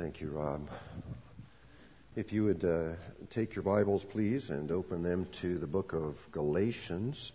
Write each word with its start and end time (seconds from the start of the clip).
Thank 0.00 0.22
you, 0.22 0.30
Rob. 0.30 0.66
If 2.16 2.32
you 2.32 2.44
would 2.44 2.64
uh, 2.64 2.94
take 3.28 3.54
your 3.54 3.62
Bibles, 3.62 4.02
please, 4.02 4.48
and 4.48 4.72
open 4.72 5.02
them 5.02 5.26
to 5.32 5.58
the 5.58 5.66
book 5.66 5.92
of 5.92 6.16
Galatians. 6.32 7.32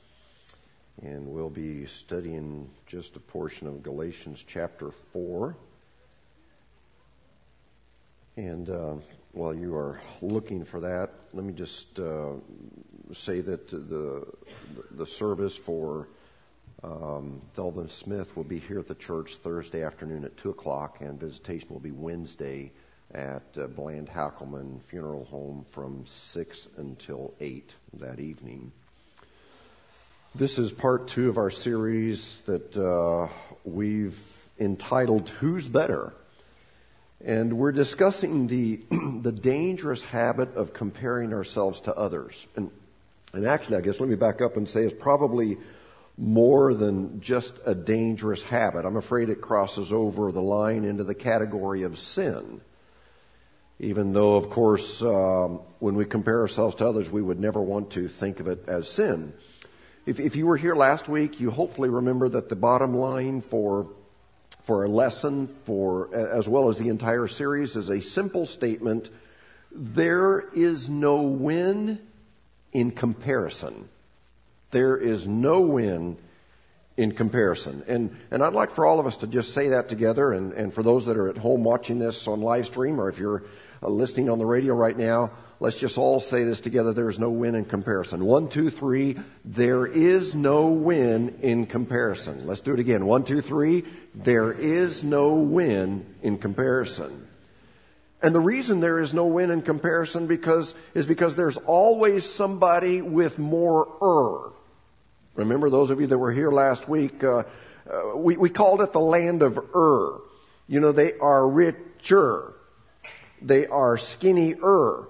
And 1.04 1.28
we'll 1.28 1.52
be 1.52 1.86
studying 1.86 2.68
just 2.88 3.18
a 3.18 3.20
portion 3.20 3.68
of 3.68 3.84
Galatians 3.84 4.44
chapter 4.48 4.90
4. 5.14 5.56
And 8.36 8.68
uh, 8.68 8.96
while 9.34 9.54
you 9.54 9.76
are 9.76 10.02
looking 10.24 10.66
for 10.66 10.80
that, 10.80 11.12
let 11.34 11.46
me 11.46 11.54
just 11.54 12.00
uh, 12.00 12.32
say 13.14 13.42
that 13.42 13.68
the, 13.68 14.26
the 14.90 15.06
service 15.06 15.56
for 15.56 16.08
um, 16.86 17.42
Delvin 17.56 17.90
Smith 17.90 18.36
will 18.36 18.44
be 18.44 18.60
here 18.60 18.80
at 18.80 18.88
the 18.88 18.96
church 18.96 19.38
Thursday 19.38 19.84
afternoon 19.84 20.24
at 20.24 20.38
2 20.38 20.52
o'clock, 20.52 20.98
and 21.02 21.20
visitation 21.20 21.70
will 21.70 21.80
be 21.80 21.92
Wednesday 21.92 22.72
at 23.14 23.44
uh, 23.58 23.68
Bland 23.68 24.08
Hackelman 24.08 24.82
Funeral 24.84 25.26
Home 25.26 25.66
from 25.72 26.06
6 26.06 26.68
until 26.78 27.34
8 27.40 27.74
that 28.00 28.20
evening. 28.20 28.72
This 30.36 30.60
is 30.60 30.72
part 30.72 31.08
two 31.08 31.30
of 31.30 31.38
our 31.38 31.50
series 31.50 32.42
that 32.46 32.76
uh, 32.78 33.30
we've 33.64 34.20
entitled 34.60 35.30
Who's 35.30 35.68
Better? 35.68 36.14
And 37.24 37.58
we're 37.58 37.72
discussing 37.72 38.48
the, 38.48 38.82
the 39.22 39.32
dangerous 39.32 40.04
habit 40.04 40.56
of 40.56 40.74
comparing 40.74 41.34
ourselves 41.34 41.80
to 41.82 41.96
others. 41.96 42.46
And, 42.56 42.70
and 43.34 43.48
actually, 43.48 43.78
I 43.78 43.82
guess 43.82 44.00
let 44.00 44.10
me 44.10 44.16
back 44.16 44.42
up 44.42 44.58
and 44.58 44.68
say 44.68 44.84
it's 44.84 45.02
probably 45.02 45.58
more 46.18 46.74
than 46.74 47.20
just 47.20 47.60
a 47.66 47.76
dangerous 47.76 48.42
habit. 48.44 48.86
I'm 48.86 48.96
afraid 48.96 49.30
it 49.30 49.42
crosses 49.42 49.92
over 49.92 50.32
the 50.32 50.42
line 50.42 50.86
into 50.86 51.04
the 51.04 51.16
category 51.16 51.84
of 51.84 51.98
sin. 51.98 52.62
Even 53.80 54.14
though, 54.14 54.36
of 54.36 54.50
course, 54.50 55.02
um, 55.02 55.60
when 55.80 55.96
we 55.96 56.06
compare 56.06 56.40
ourselves 56.40 56.76
to 56.76 56.88
others, 56.88 57.10
we 57.10 57.22
would 57.22 57.40
never 57.40 57.62
want 57.62 57.92
to 57.92 58.08
think 58.08 58.40
of 58.40 58.48
it 58.48 58.64
as 58.68 58.90
sin. 58.90 59.34
If, 60.06 60.20
if 60.20 60.38
you 60.38 60.46
were 60.46 60.56
here 60.56 60.76
last 60.76 61.10
week, 61.10 61.42
you 61.42 61.52
hopefully 61.52 61.90
remember 61.90 62.30
that 62.30 62.48
the 62.48 62.56
bottom 62.56 62.96
line 62.96 63.42
for 63.42 63.88
for 64.66 64.84
a 64.84 64.88
lesson 64.88 65.48
for 65.66 66.14
as 66.16 66.48
well 66.48 66.70
as 66.70 66.78
the 66.78 66.90
entire 66.90 67.28
series 67.28 67.76
is 67.76 67.90
a 67.90 68.02
simple 68.02 68.48
statement 68.48 69.12
there 69.72 70.40
is 70.56 70.90
no 70.90 71.22
win 71.22 72.00
in 72.74 72.90
comparison 72.90 73.88
there 74.72 74.98
is 74.98 75.28
no 75.28 75.62
win 75.62 76.18
in 76.98 77.12
comparison 77.12 77.84
and 77.88 78.16
and 78.32 78.42
I'd 78.42 78.54
like 78.54 78.72
for 78.72 78.86
all 78.86 79.00
of 79.00 79.08
us 79.08 79.18
to 79.18 79.28
just 79.28 79.54
say 79.54 79.70
that 79.70 79.90
together 79.90 80.32
and 80.32 80.54
and 80.54 80.74
for 80.74 80.84
those 80.84 81.06
that 81.08 81.18
are 81.18 81.28
at 81.28 81.38
home 81.38 81.64
watching 81.64 82.00
this 82.00 82.28
on 82.28 82.42
live 82.42 82.66
stream 82.66 83.00
or 83.00 83.10
if 83.10 83.20
you're 83.20 83.44
uh, 83.84 83.90
listening 83.90 84.30
on 84.30 84.40
the 84.40 84.46
radio 84.46 84.74
right 84.74 84.98
now 84.98 85.32
Let's 85.60 85.78
just 85.78 85.98
all 85.98 86.20
say 86.20 86.44
this 86.44 86.60
together. 86.60 86.92
There 86.92 87.10
is 87.10 87.18
no 87.18 87.30
win 87.30 87.56
in 87.56 87.66
comparison. 87.66 88.26
One, 88.26 88.50
two, 88.50 88.70
three. 88.70 89.18
There 89.46 89.86
is 89.86 90.36
no 90.36 90.68
win 90.68 91.40
in 91.42 91.66
comparison. 91.66 92.46
Let's 92.46 92.60
do 92.60 92.74
it 92.74 92.80
again. 92.80 93.06
One, 93.06 93.24
two, 93.24 93.42
three. 93.42 93.86
There 94.14 94.52
is 94.52 95.04
no 95.04 95.34
win 95.34 96.06
in 96.22 96.40
comparison. 96.40 97.28
And 98.22 98.36
the 98.36 98.42
reason 98.42 98.82
there 98.82 99.00
is 99.00 99.14
no 99.14 99.28
win 99.28 99.50
in 99.50 99.62
comparison 99.62 100.28
because, 100.28 100.76
is 100.94 101.06
because 101.06 101.38
there's 101.38 101.58
always 101.58 102.30
somebody 102.30 103.02
with 103.02 103.40
more 103.40 103.88
er. 104.02 104.52
Remember 105.36 105.70
those 105.70 105.90
of 105.90 106.00
you 106.00 106.08
that 106.08 106.18
were 106.18 106.32
here 106.32 106.52
last 106.52 106.88
week, 106.88 107.24
uh, 107.24 107.44
uh, 107.90 108.16
we, 108.16 108.38
we 108.38 108.50
called 108.50 108.82
it 108.82 108.94
the 108.94 109.00
land 109.00 109.42
of 109.42 109.58
Ur. 109.58 110.22
You 110.68 110.80
know, 110.80 110.92
they 110.92 111.14
are 111.20 111.48
richer. 111.48 112.54
They 113.42 113.68
are 113.68 113.98
skinnier. 113.98 115.08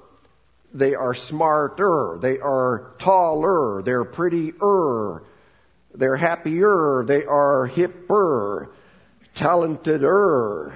They 0.74 0.95
are 0.95 1.13
smarter. 1.13 2.18
They 2.22 2.39
are 2.39 2.94
taller. 2.98 3.81
They're 3.83 4.04
prettier. 4.04 5.24
They're 5.94 6.18
happier. 6.18 7.06
They 7.07 7.24
are 7.24 7.69
hipper, 7.69 8.69
talenteder, 9.36 10.74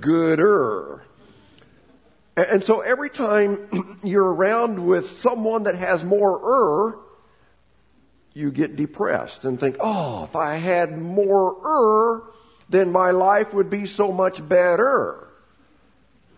gooder. 0.00 1.02
And 2.36 2.64
so 2.64 2.80
every 2.80 3.10
time 3.10 3.98
you're 4.04 4.32
around 4.32 4.84
with 4.84 5.10
someone 5.10 5.64
that 5.64 5.74
has 5.74 6.02
more 6.02 6.40
er, 6.42 6.98
you 8.34 8.50
get 8.50 8.76
depressed 8.76 9.44
and 9.44 9.58
think, 9.58 9.76
oh, 9.80 10.24
if 10.24 10.36
I 10.36 10.56
had 10.56 10.98
more 10.98 11.56
er, 11.64 12.22
then 12.68 12.90
my 12.90 13.10
life 13.10 13.52
would 13.52 13.70
be 13.70 13.86
so 13.86 14.10
much 14.12 14.46
better. 14.46 15.28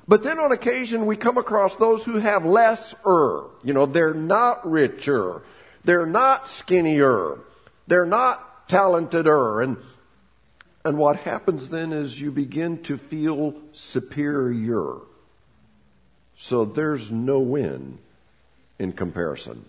But 0.07 0.23
then 0.23 0.39
on 0.39 0.53
occasion 0.53 1.07
we 1.07 1.17
come 1.17 1.39
across 1.39 1.77
those 1.77 2.05
who 2.05 2.19
have 2.19 2.45
less 2.45 2.95
er. 3.07 3.45
You 3.63 3.73
know, 3.73 3.87
they're 3.87 4.15
not 4.15 4.69
richer. 4.69 5.43
They're 5.85 6.07
not 6.07 6.49
skinnier. 6.49 7.39
They're 7.87 8.07
not 8.07 8.69
talenteder. 8.69 9.63
And, 9.63 9.77
and 10.85 10.99
what 10.99 11.17
happens 11.19 11.69
then 11.69 11.93
is 11.93 12.21
you 12.21 12.31
begin 12.31 12.83
to 12.85 12.99
feel 12.99 13.55
superior. 13.73 14.97
So 16.37 16.65
there's 16.65 17.11
no 17.11 17.39
win 17.39 17.99
in 18.79 18.93
comparison. 18.93 19.65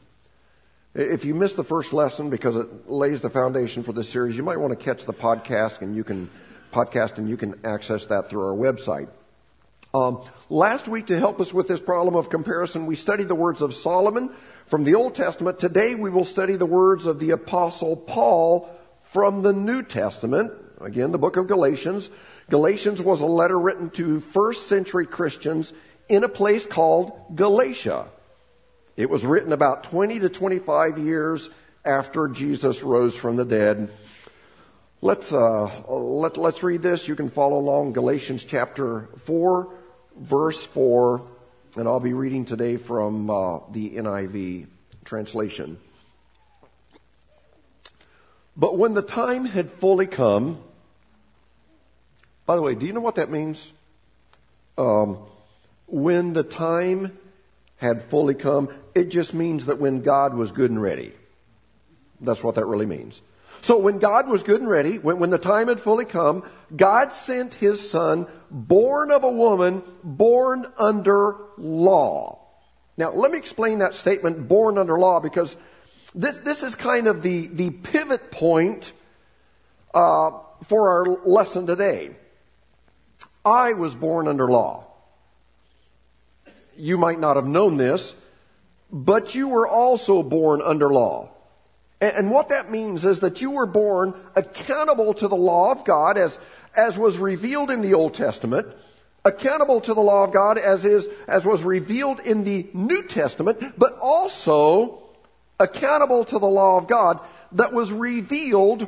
If 0.96 1.26
you 1.26 1.36
missed 1.36 1.58
the 1.58 1.64
first 1.66 1.92
lesson 1.92 2.30
because 2.30 2.56
it 2.56 2.90
lays 2.90 3.20
the 3.20 3.30
foundation 3.30 3.84
for 3.84 3.92
this 3.92 4.08
series, 4.08 4.38
you 4.38 4.44
might 4.44 4.56
want 4.56 4.72
to 4.72 4.82
catch 4.82 5.04
the 5.04 5.14
podcast 5.14 5.82
and 5.82 5.94
you 5.94 6.06
can 6.06 6.30
podcast 6.72 7.18
and 7.18 7.30
you 7.30 7.36
can 7.36 7.60
access 7.66 8.06
that 8.06 8.30
through 8.30 8.48
our 8.48 8.56
website. 8.56 9.10
Um, 9.94 10.24
last 10.50 10.88
week, 10.88 11.08
to 11.08 11.20
help 11.20 11.42
us 11.42 11.54
with 11.54 11.68
this 11.68 11.82
problem 11.82 12.16
of 12.16 12.30
comparison, 12.30 12.86
we 12.86 12.96
studied 12.96 13.28
the 13.28 13.36
words 13.36 13.62
of 13.62 13.74
Solomon 13.74 14.30
from 14.68 14.86
the 14.86 14.96
Old 14.96 15.16
Testament. 15.16 15.60
Today, 15.60 15.96
we 15.96 16.10
will 16.10 16.24
study 16.24 16.56
the 16.56 16.66
words 16.66 17.06
of 17.06 17.20
the 17.20 17.32
Apostle 17.32 17.98
Paul 17.98 18.70
from 19.04 19.42
the 19.42 19.54
New 19.54 19.84
Testament. 19.84 20.54
Again, 20.80 21.12
the 21.12 21.18
book 21.18 21.36
of 21.36 21.48
Galatians. 21.48 22.10
Galatians 22.50 23.02
was 23.02 23.22
a 23.22 23.26
letter 23.26 23.60
written 23.60 23.90
to 23.92 24.22
first 24.22 24.68
century 24.68 25.06
Christians 25.06 25.74
in 26.08 26.24
a 26.24 26.30
place 26.30 26.66
called 26.66 27.36
Galatia. 27.36 28.06
It 28.98 29.10
was 29.10 29.26
written 29.26 29.52
about 29.54 29.84
20 29.86 30.20
to 30.20 30.30
25 30.30 30.98
years 31.00 31.50
after 31.84 32.28
Jesus 32.28 32.82
rose 32.82 33.16
from 33.16 33.36
the 33.36 33.46
dead. 33.46 33.92
Let's, 35.02 35.32
uh, 35.32 35.70
let, 35.90 36.38
let's 36.38 36.64
read 36.64 36.82
this. 36.82 37.08
You 37.08 37.16
can 37.16 37.30
follow 37.30 37.60
along 37.60 37.94
Galatians 37.94 38.44
chapter 38.44 39.10
4 39.18 39.70
verse 40.18 40.66
4, 40.66 41.22
and 41.76 41.88
I'll 41.88 42.00
be 42.00 42.14
reading 42.14 42.46
today 42.46 42.78
from 42.78 43.30
uh, 43.30 43.60
the 43.72 43.92
NIV 43.92 44.68
translation. 45.04 45.78
But 48.58 48.78
when 48.78 48.94
the 48.94 49.02
time 49.02 49.46
had 49.46 49.70
fully 49.70 50.08
come, 50.08 50.60
by 52.46 52.56
the 52.56 52.62
way, 52.62 52.76
do 52.76 52.86
you 52.86 52.94
know 52.94 53.02
what 53.02 53.16
that 53.16 53.30
means? 53.30 53.74
Um, 54.78 55.20
when 55.88 56.34
the 56.34 56.44
time 56.44 57.18
had 57.78 58.04
fully 58.04 58.36
come, 58.36 58.70
it 58.96 59.10
just 59.10 59.34
means 59.34 59.66
that 59.66 59.80
when 59.80 60.02
God 60.02 60.34
was 60.34 60.52
good 60.52 60.72
and 60.72 60.82
ready. 60.82 61.14
That's 62.22 62.42
what 62.42 62.56
that 62.56 62.66
really 62.66 62.86
means. 62.86 63.22
So 63.62 63.78
when 63.78 64.00
God 64.00 64.30
was 64.30 64.42
good 64.42 64.62
and 64.62 64.70
ready, 64.70 65.00
when, 65.00 65.20
when 65.20 65.30
the 65.30 65.38
time 65.38 65.68
had 65.68 65.80
fully 65.80 66.06
come, 66.06 66.44
God 66.76 67.12
sent 67.12 67.56
his 67.56 67.90
son, 67.90 68.28
born 68.50 69.12
of 69.12 69.24
a 69.24 69.32
woman, 69.32 69.84
born 70.04 70.66
under 70.78 71.36
law. 71.58 72.40
Now, 72.98 73.12
let 73.12 73.32
me 73.32 73.38
explain 73.38 73.80
that 73.80 73.94
statement, 73.94 74.48
born 74.48 74.78
under 74.78 74.98
law, 74.98 75.20
because 75.20 75.56
this, 76.14 76.38
this 76.38 76.64
is 76.64 76.76
kind 76.76 77.08
of 77.08 77.22
the, 77.22 77.48
the 77.48 77.72
pivot 77.72 78.32
point 78.32 78.94
uh, 79.94 80.32
for 80.64 80.90
our 80.90 81.26
lesson 81.26 81.68
today. 81.68 82.12
I 83.44 83.74
was 83.74 83.94
born 83.94 84.28
under 84.28 84.50
law. 84.50 84.88
You 86.78 86.98
might 86.98 87.20
not 87.20 87.36
have 87.36 87.46
known 87.46 87.78
this, 87.78 88.16
but 88.96 89.36
you 89.36 89.50
were 89.50 89.68
also 89.68 90.24
born 90.24 90.62
under 90.62 90.90
law. 90.90 91.30
And 92.00 92.32
what 92.32 92.48
that 92.48 92.72
means 92.72 93.04
is 93.04 93.20
that 93.20 93.42
you 93.42 93.52
were 93.52 93.66
born 93.66 94.14
accountable 94.38 95.14
to 95.16 95.28
the 95.28 95.36
law 95.36 95.72
of 95.72 95.84
God 95.84 96.18
as, 96.18 96.40
as 96.74 96.98
was 96.98 97.18
revealed 97.18 97.70
in 97.70 97.82
the 97.82 97.94
Old 97.94 98.14
Testament, 98.14 98.68
accountable 99.26 99.82
to 99.82 99.94
the 99.94 100.02
law 100.02 100.24
of 100.24 100.32
God 100.32 100.58
as 100.58 100.86
is, 100.86 101.10
as 101.28 101.44
was 101.44 101.62
revealed 101.62 102.22
in 102.22 102.46
the 102.46 102.68
New 102.74 103.04
Testament, 103.04 103.78
but 103.78 104.00
also 104.00 105.04
accountable 105.60 106.24
to 106.24 106.40
the 106.40 106.48
law 106.48 106.78
of 106.78 106.88
God 106.88 107.20
that 107.52 107.74
was 107.74 107.92
revealed 107.92 108.88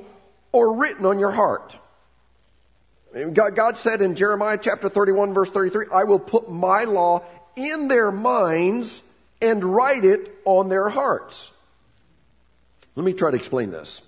or 0.53 0.77
written 0.77 1.05
on 1.05 1.19
your 1.19 1.31
heart. 1.31 1.77
God, 3.33 3.75
said 3.75 4.01
in 4.01 4.15
Jeremiah 4.15 4.59
chapter 4.61 4.87
31 4.87 5.33
verse 5.33 5.49
33, 5.49 5.87
I 5.93 6.05
will 6.05 6.19
put 6.19 6.49
my 6.49 6.85
law 6.85 7.23
in 7.57 7.89
their 7.89 8.11
minds 8.11 9.03
and 9.41 9.63
write 9.63 10.05
it 10.05 10.33
on 10.45 10.69
their 10.69 10.89
hearts. 10.89 11.51
Let 12.95 13.05
me 13.05 13.13
try 13.13 13.31
to 13.31 13.37
explain 13.37 13.71
this. 13.71 14.01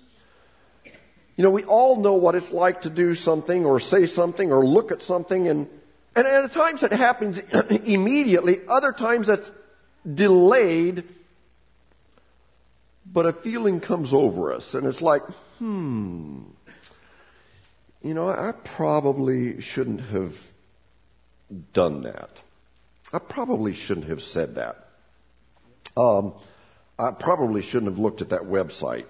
You 1.36 1.44
know, 1.44 1.50
we 1.50 1.64
all 1.64 1.96
know 1.96 2.14
what 2.14 2.34
it's 2.34 2.50
like 2.52 2.82
to 2.82 2.90
do 2.90 3.14
something 3.14 3.64
or 3.64 3.80
say 3.80 4.06
something 4.06 4.52
or 4.52 4.66
look 4.66 4.92
at 4.92 5.00
something 5.02 5.48
and, 5.48 5.68
and 6.14 6.26
at 6.26 6.52
times 6.52 6.82
it 6.82 6.92
happens 6.92 7.38
immediately, 7.84 8.60
other 8.68 8.92
times 8.92 9.28
it's 9.28 9.52
delayed, 10.12 11.04
but 13.06 13.26
a 13.26 13.32
feeling 13.32 13.80
comes 13.80 14.12
over 14.12 14.52
us 14.52 14.74
and 14.74 14.86
it's 14.86 15.00
like, 15.00 15.22
hmm, 15.58 16.42
you 18.02 18.14
know, 18.14 18.28
I 18.28 18.52
probably 18.52 19.60
shouldn't 19.60 20.00
have 20.00 20.38
done 21.72 22.02
that. 22.02 22.42
I 23.12 23.18
probably 23.18 23.72
shouldn't 23.72 24.08
have 24.08 24.22
said 24.22 24.56
that. 24.56 24.89
Um, 25.96 26.34
I 26.98 27.12
probably 27.12 27.62
shouldn't 27.62 27.90
have 27.90 27.98
looked 27.98 28.20
at 28.22 28.30
that 28.30 28.42
website. 28.42 29.06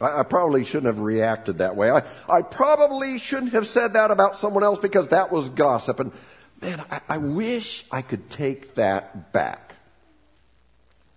I, 0.00 0.20
I 0.20 0.22
probably 0.22 0.64
shouldn't 0.64 0.86
have 0.86 1.00
reacted 1.00 1.58
that 1.58 1.76
way. 1.76 1.90
I, 1.90 2.02
I 2.28 2.42
probably 2.42 3.18
shouldn't 3.18 3.52
have 3.52 3.66
said 3.66 3.92
that 3.94 4.10
about 4.10 4.36
someone 4.36 4.64
else 4.64 4.78
because 4.78 5.08
that 5.08 5.30
was 5.30 5.48
gossip. 5.50 6.00
And 6.00 6.12
man, 6.60 6.82
I, 6.90 7.00
I 7.08 7.18
wish 7.18 7.84
I 7.90 8.02
could 8.02 8.30
take 8.30 8.74
that 8.76 9.32
back. 9.32 9.74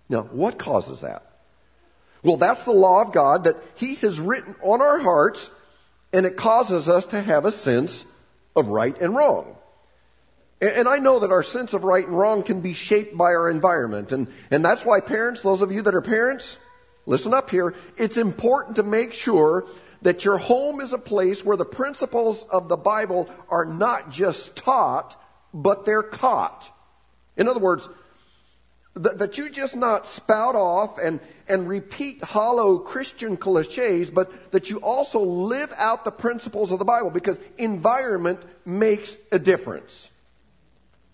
Now, 0.08 0.22
what 0.22 0.58
causes 0.58 1.02
that? 1.02 1.22
Well, 2.22 2.36
that's 2.36 2.64
the 2.64 2.72
law 2.72 3.02
of 3.02 3.12
God 3.12 3.44
that 3.44 3.56
He 3.76 3.94
has 3.96 4.18
written 4.18 4.56
on 4.62 4.80
our 4.80 4.98
hearts, 4.98 5.50
and 6.12 6.26
it 6.26 6.36
causes 6.36 6.88
us 6.88 7.06
to 7.06 7.20
have 7.20 7.44
a 7.44 7.52
sense 7.52 8.04
of 8.56 8.68
right 8.68 8.98
and 9.00 9.14
wrong. 9.14 9.56
And 10.60 10.88
I 10.88 10.98
know 10.98 11.20
that 11.20 11.30
our 11.30 11.42
sense 11.42 11.72
of 11.72 11.84
right 11.84 12.06
and 12.06 12.16
wrong 12.16 12.42
can 12.42 12.60
be 12.60 12.74
shaped 12.74 13.16
by 13.16 13.26
our 13.26 13.48
environment. 13.48 14.12
And, 14.12 14.28
and 14.50 14.64
that's 14.64 14.84
why 14.84 15.00
parents, 15.00 15.40
those 15.40 15.62
of 15.62 15.70
you 15.70 15.82
that 15.82 15.94
are 15.94 16.00
parents, 16.00 16.56
listen 17.06 17.32
up 17.32 17.50
here. 17.50 17.74
It's 17.96 18.16
important 18.16 18.76
to 18.76 18.82
make 18.82 19.12
sure 19.12 19.66
that 20.02 20.24
your 20.24 20.38
home 20.38 20.80
is 20.80 20.92
a 20.92 20.98
place 20.98 21.44
where 21.44 21.56
the 21.56 21.64
principles 21.64 22.44
of 22.50 22.68
the 22.68 22.76
Bible 22.76 23.28
are 23.48 23.64
not 23.64 24.10
just 24.10 24.56
taught, 24.56 25.20
but 25.54 25.84
they're 25.84 26.02
caught. 26.02 26.70
In 27.36 27.48
other 27.48 27.60
words, 27.60 27.88
That, 28.94 29.18
that 29.18 29.38
you 29.38 29.48
just 29.48 29.76
not 29.76 30.08
spout 30.08 30.56
off 30.56 30.98
and, 30.98 31.20
and 31.46 31.68
repeat 31.68 32.24
hollow 32.24 32.78
Christian 32.78 33.36
cliches, 33.36 34.10
but 34.10 34.32
that 34.50 34.70
you 34.70 34.78
also 34.82 35.20
live 35.22 35.72
out 35.76 36.02
the 36.02 36.10
principles 36.10 36.72
of 36.72 36.80
the 36.80 36.84
Bible 36.84 37.10
because 37.10 37.38
environment 37.58 38.40
makes 38.64 39.16
a 39.30 39.38
difference. 39.38 40.10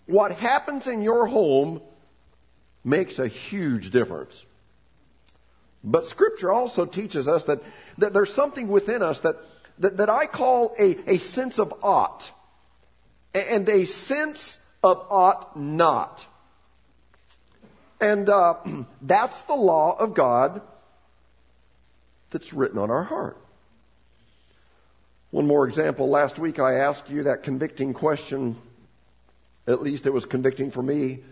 What 0.05 0.33
happens 0.33 0.87
in 0.87 1.01
your 1.01 1.25
home 1.25 1.81
makes 2.83 3.19
a 3.19 3.27
huge 3.27 3.89
difference. 3.91 4.45
But 5.83 6.07
Scripture 6.07 6.51
also 6.51 6.85
teaches 6.85 7.27
us 7.27 7.43
that, 7.45 7.61
that 7.97 8.13
there's 8.13 8.33
something 8.33 8.67
within 8.67 9.01
us 9.01 9.19
that, 9.19 9.37
that, 9.79 9.97
that 9.97 10.09
I 10.09 10.25
call 10.25 10.75
a, 10.79 11.13
a 11.13 11.17
sense 11.17 11.59
of 11.59 11.73
ought 11.83 12.31
and 13.33 13.67
a 13.69 13.85
sense 13.85 14.57
of 14.83 15.05
ought 15.09 15.57
not. 15.57 16.25
And 17.99 18.29
uh, 18.29 18.55
that's 19.01 19.41
the 19.43 19.55
law 19.55 19.95
of 19.97 20.13
God 20.13 20.61
that's 22.29 22.53
written 22.53 22.77
on 22.77 22.91
our 22.91 23.03
heart. 23.03 23.37
One 25.31 25.47
more 25.47 25.67
example. 25.67 26.09
Last 26.09 26.39
week 26.39 26.59
I 26.59 26.75
asked 26.75 27.09
you 27.09 27.23
that 27.23 27.43
convicting 27.43 27.93
question. 27.93 28.55
At 29.67 29.81
least 29.81 30.05
it 30.05 30.13
was 30.13 30.25
convicting 30.25 30.71
for 30.71 30.83
me. 30.83 31.23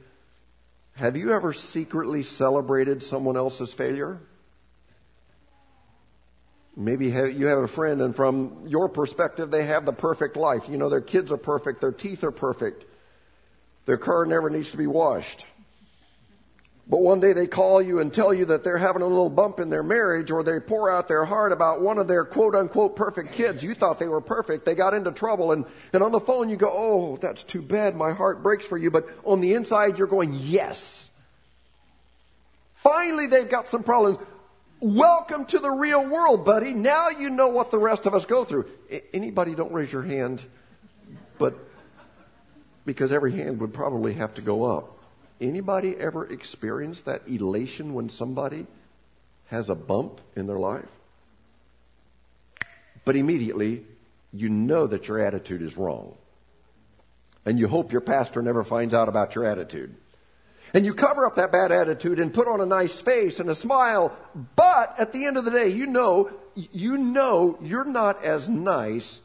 Have 0.96 1.18
you 1.18 1.34
ever 1.34 1.54
secretly 1.54 2.22
celebrated 2.22 3.04
someone 3.04 3.38
else's 3.38 3.74
failure? 3.74 4.20
Maybe 6.75 7.08
you 7.08 7.48
have 7.48 7.60
a 7.60 7.68
friend, 7.68 8.02
and 8.02 8.16
from 8.16 8.63
your 8.66 8.90
perspective, 8.90 9.52
they 9.52 9.66
have 9.66 9.86
the 9.86 9.94
perfect 9.94 10.36
life. 10.36 10.68
You 10.68 10.78
know, 10.78 10.90
their 10.90 11.02
kids 11.02 11.32
are 11.32 11.38
perfect, 11.38 11.82
their 11.82 11.92
teeth 11.92 12.24
are 12.24 12.32
perfect, 12.32 12.86
their 13.86 13.98
car 13.98 14.25
never 14.25 14.50
needs 14.50 14.72
to 14.72 14.78
be 14.78 14.88
washed. 14.88 15.46
But 16.86 17.02
one 17.02 17.22
day 17.22 17.32
they 17.32 17.48
call 17.48 17.82
you 17.82 18.00
and 18.00 18.13
tell 18.13 18.34
you 18.34 18.46
that 18.46 18.66
they're 18.66 18.78
having 18.78 19.02
a 19.02 19.08
little 19.08 19.30
bump 19.30 19.60
in 19.62 19.70
their 19.70 19.84
marriage, 19.84 20.32
or 20.32 20.44
they 20.44 20.60
pour 20.60 20.92
out 20.92 21.08
their 21.08 21.24
heart 21.24 21.54
about 21.54 21.82
one 21.82 21.98
of 21.98 22.10
their 22.10 22.25
quote 22.25 22.56
unquote 22.56 22.96
perfect 22.96 23.32
kids. 23.32 23.63
You 23.63 23.74
thought 23.74 24.00
they 24.00 24.08
were 24.08 24.20
perfect. 24.20 24.66
They 24.66 24.75
got 24.75 24.94
into 24.94 25.12
trouble. 25.12 25.54
And, 25.54 25.66
and 25.94 26.04
on 26.04 26.12
the 26.12 26.20
phone 26.20 26.50
you 26.50 26.58
go, 26.58 26.70
Oh, 26.70 27.18
that's 27.18 27.44
too 27.44 27.62
bad. 27.62 27.96
My 27.96 28.12
heart 28.12 28.44
breaks 28.44 28.66
for 28.66 28.78
you. 28.78 28.92
But 28.92 29.08
on 29.24 29.40
the 29.40 29.54
inside 29.54 29.98
you're 29.98 30.08
going, 30.08 30.34
Yes. 30.34 31.10
Finally, 32.75 33.28
they've 33.28 33.50
got 33.50 33.70
some 33.70 33.84
problems. 33.84 34.18
Welcome 34.82 35.46
to 35.46 35.60
the 35.60 35.72
real 35.72 36.06
world, 36.06 36.44
buddy. 36.44 36.74
Now 36.74 37.08
you 37.08 37.30
know 37.30 37.48
what 37.48 37.72
the 37.72 37.80
rest 37.80 38.06
of 38.06 38.13
us 38.13 38.25
go 38.25 38.44
through. 38.44 38.66
Anybody 39.13 39.56
don't 39.56 39.72
raise 39.72 39.94
your 39.94 40.04
hand, 40.04 40.44
but 41.38 41.58
because 42.86 43.13
every 43.13 43.32
hand 43.32 43.62
would 43.62 43.74
probably 43.74 44.16
have 44.16 44.36
to 44.36 44.42
go 44.42 44.66
up. 44.66 45.03
Anybody 45.42 45.96
ever 45.98 46.25
experienced 46.25 47.06
that 47.06 47.28
elation 47.28 47.94
when 47.94 48.10
somebody 48.10 48.68
has 49.48 49.70
a 49.70 49.75
bump 49.75 50.22
in 50.36 50.48
their 50.48 50.60
life? 50.60 50.90
But 53.06 53.16
immediately, 53.16 53.84
you 54.32 54.50
know 54.50 54.88
that 54.88 55.08
your 55.08 55.20
attitude 55.20 55.62
is 55.62 55.78
wrong. 55.78 56.16
And 57.46 57.60
you 57.60 57.68
hope 57.68 57.92
your 57.92 58.02
pastor 58.02 58.42
never 58.42 58.63
finds 58.63 58.94
out 58.94 59.10
about 59.10 59.36
your 59.36 59.46
attitude. 59.46 59.96
And 60.74 60.86
you 60.86 60.94
cover 60.94 61.25
up 61.25 61.36
that 61.36 61.52
bad 61.52 61.72
attitude 61.72 62.20
and 62.20 62.34
put 62.34 62.48
on 62.48 62.62
a 62.62 62.66
nice 62.66 63.00
face 63.00 63.40
and 63.40 63.50
a 63.50 63.56
smile. 63.56 64.16
But 64.56 64.96
at 64.98 65.12
the 65.12 65.25
end 65.25 65.38
of 65.38 65.46
the 65.46 65.52
day, 65.52 65.68
you 65.68 65.86
know, 65.86 66.32
you 66.56 66.98
know 66.98 67.58
you're 67.62 67.86
not 67.86 68.24
as 68.24 68.50
nice 68.50 69.22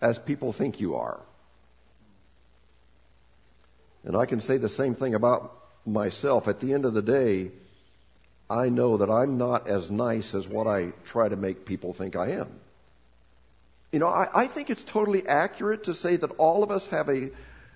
as 0.00 0.18
people 0.18 0.52
think 0.52 0.80
you 0.80 0.96
are. 0.96 1.20
And 4.04 4.16
I 4.16 4.26
can 4.26 4.40
say 4.40 4.56
the 4.56 4.68
same 4.68 4.94
thing 4.94 5.14
about 5.14 5.56
myself. 5.86 6.48
At 6.48 6.60
the 6.60 6.72
end 6.72 6.84
of 6.84 6.94
the 6.94 7.02
day, 7.02 7.50
I 8.50 8.68
know 8.68 8.98
that 8.98 9.10
I'm 9.10 9.38
not 9.38 9.68
as 9.68 9.90
nice 9.90 10.34
as 10.34 10.46
what 10.46 10.66
I 10.66 10.92
try 11.04 11.28
to 11.28 11.36
make 11.36 11.64
people 11.64 11.92
think 11.92 12.16
I 12.16 12.32
am. 12.32 12.48
You 13.92 13.98
know, 13.98 14.08
I, 14.08 14.28
I 14.42 14.46
think 14.46 14.70
it's 14.70 14.84
totally 14.84 15.26
accurate 15.26 15.84
to 15.84 15.94
say 15.94 16.16
that 16.16 16.30
all 16.32 16.62
of 16.62 16.70
us 16.70 16.86
have 16.88 17.08
a 17.08 17.30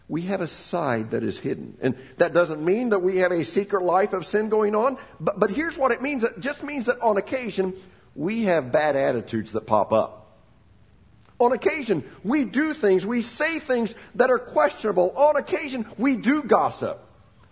we 0.09 0.23
have 0.23 0.41
a 0.41 0.47
side 0.47 1.11
that 1.11 1.25
is 1.25 1.39
hidden. 1.39 1.77
And 1.81 1.97
that 2.19 2.33
doesn't 2.33 2.65
mean 2.65 2.91
that 2.91 3.01
we 3.01 3.19
have 3.19 3.33
a 3.33 3.45
secret 3.45 3.83
life 3.83 4.13
of 4.13 4.25
sin 4.25 4.49
going 4.49 4.77
on, 4.77 4.99
but, 5.19 5.41
but 5.41 5.51
here's 5.51 5.77
what 5.77 5.91
it 5.91 6.01
means. 6.01 6.23
It 6.23 6.39
just 6.39 6.63
means 6.63 6.87
that 6.87 7.01
on 7.01 7.17
occasion, 7.17 7.75
we 8.15 8.43
have 8.43 8.71
bad 8.71 8.95
attitudes 8.95 9.53
that 9.53 9.67
pop 9.67 9.93
up. 9.93 10.26
On 11.39 11.53
occasion, 11.53 12.03
we 12.25 12.45
do 12.45 12.73
things, 12.73 13.05
we 13.05 13.21
say 13.21 13.59
things 13.59 13.95
that 14.15 14.31
are 14.31 14.39
questionable. 14.39 15.13
On 15.17 15.37
occasion, 15.37 15.87
we 15.99 16.17
do 16.17 16.43
gossip. 16.43 16.99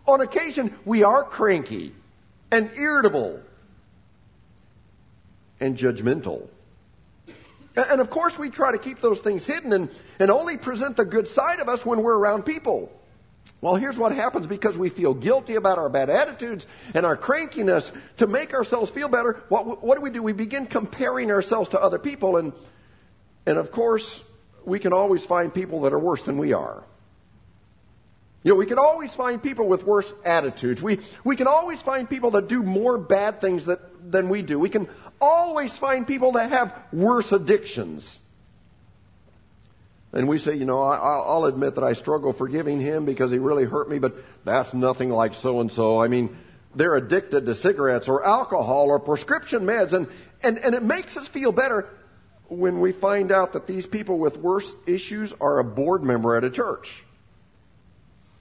On 0.06 0.20
occasion, 0.20 0.74
we 0.84 1.02
are 1.02 1.22
cranky 1.22 1.94
and 2.50 2.70
irritable 2.76 3.40
and 5.60 5.76
judgmental. 5.76 6.48
And 7.76 8.00
of 8.00 8.08
course, 8.08 8.38
we 8.38 8.50
try 8.50 8.72
to 8.72 8.78
keep 8.78 9.00
those 9.00 9.18
things 9.18 9.44
hidden 9.44 9.72
and, 9.72 9.88
and 10.18 10.30
only 10.30 10.56
present 10.56 10.96
the 10.96 11.04
good 11.04 11.28
side 11.28 11.60
of 11.60 11.68
us 11.68 11.84
when 11.84 12.02
we're 12.02 12.16
around 12.16 12.44
people. 12.44 12.90
Well, 13.60 13.74
here's 13.74 13.98
what 13.98 14.14
happens 14.14 14.46
because 14.46 14.78
we 14.78 14.88
feel 14.88 15.12
guilty 15.12 15.56
about 15.56 15.78
our 15.78 15.88
bad 15.88 16.08
attitudes 16.08 16.66
and 16.94 17.04
our 17.04 17.16
crankiness. 17.16 17.92
To 18.18 18.26
make 18.26 18.54
ourselves 18.54 18.90
feel 18.90 19.08
better, 19.08 19.42
what, 19.48 19.82
what 19.82 19.96
do 19.96 20.02
we 20.02 20.10
do? 20.10 20.22
We 20.22 20.32
begin 20.32 20.66
comparing 20.66 21.30
ourselves 21.30 21.70
to 21.70 21.80
other 21.80 21.98
people. 21.98 22.36
And, 22.36 22.52
and 23.46 23.58
of 23.58 23.70
course, 23.70 24.22
we 24.64 24.78
can 24.78 24.92
always 24.92 25.24
find 25.24 25.52
people 25.52 25.82
that 25.82 25.92
are 25.92 25.98
worse 25.98 26.22
than 26.22 26.38
we 26.38 26.52
are. 26.52 26.82
You 28.42 28.52
know, 28.52 28.56
we 28.56 28.66
can 28.66 28.78
always 28.78 29.14
find 29.14 29.42
people 29.42 29.66
with 29.66 29.84
worse 29.84 30.12
attitudes. 30.24 30.82
We, 30.82 31.00
we 31.24 31.34
can 31.34 31.46
always 31.46 31.80
find 31.80 32.08
people 32.08 32.32
that 32.32 32.46
do 32.46 32.62
more 32.62 32.98
bad 32.98 33.40
things 33.40 33.64
that, 33.64 33.80
than 34.10 34.28
we 34.28 34.42
do. 34.42 34.58
We 34.58 34.68
can 34.68 34.88
always 35.18 35.74
find 35.74 36.06
people 36.06 36.32
that 36.32 36.50
have 36.50 36.78
worse 36.92 37.32
addictions. 37.32 38.20
And 40.12 40.28
we 40.28 40.36
say, 40.36 40.54
you 40.56 40.66
know, 40.66 40.82
I, 40.82 41.36
will 41.36 41.46
admit 41.46 41.74
that 41.76 41.84
I 41.84 41.94
struggle 41.94 42.32
forgiving 42.34 42.80
him 42.80 43.06
because 43.06 43.30
he 43.30 43.38
really 43.38 43.64
hurt 43.64 43.88
me, 43.88 43.98
but 43.98 44.14
that's 44.44 44.74
nothing 44.74 45.08
like 45.08 45.32
so 45.34 45.60
and 45.60 45.72
so. 45.72 46.00
I 46.00 46.08
mean, 46.08 46.36
they're 46.74 46.94
addicted 46.94 47.46
to 47.46 47.54
cigarettes 47.54 48.08
or 48.08 48.24
alcohol 48.24 48.88
or 48.88 48.98
prescription 48.98 49.62
meds, 49.62 49.94
and, 49.94 50.06
and, 50.42 50.58
and 50.58 50.74
it 50.74 50.82
makes 50.82 51.16
us 51.16 51.26
feel 51.26 51.50
better 51.50 51.88
when 52.48 52.80
we 52.80 52.92
find 52.92 53.32
out 53.32 53.52
that 53.54 53.66
these 53.66 53.86
people 53.86 54.18
with 54.18 54.36
worse 54.36 54.74
issues 54.86 55.32
are 55.40 55.58
a 55.58 55.64
board 55.64 56.02
member 56.02 56.36
at 56.36 56.44
a 56.44 56.50
church. 56.50 57.04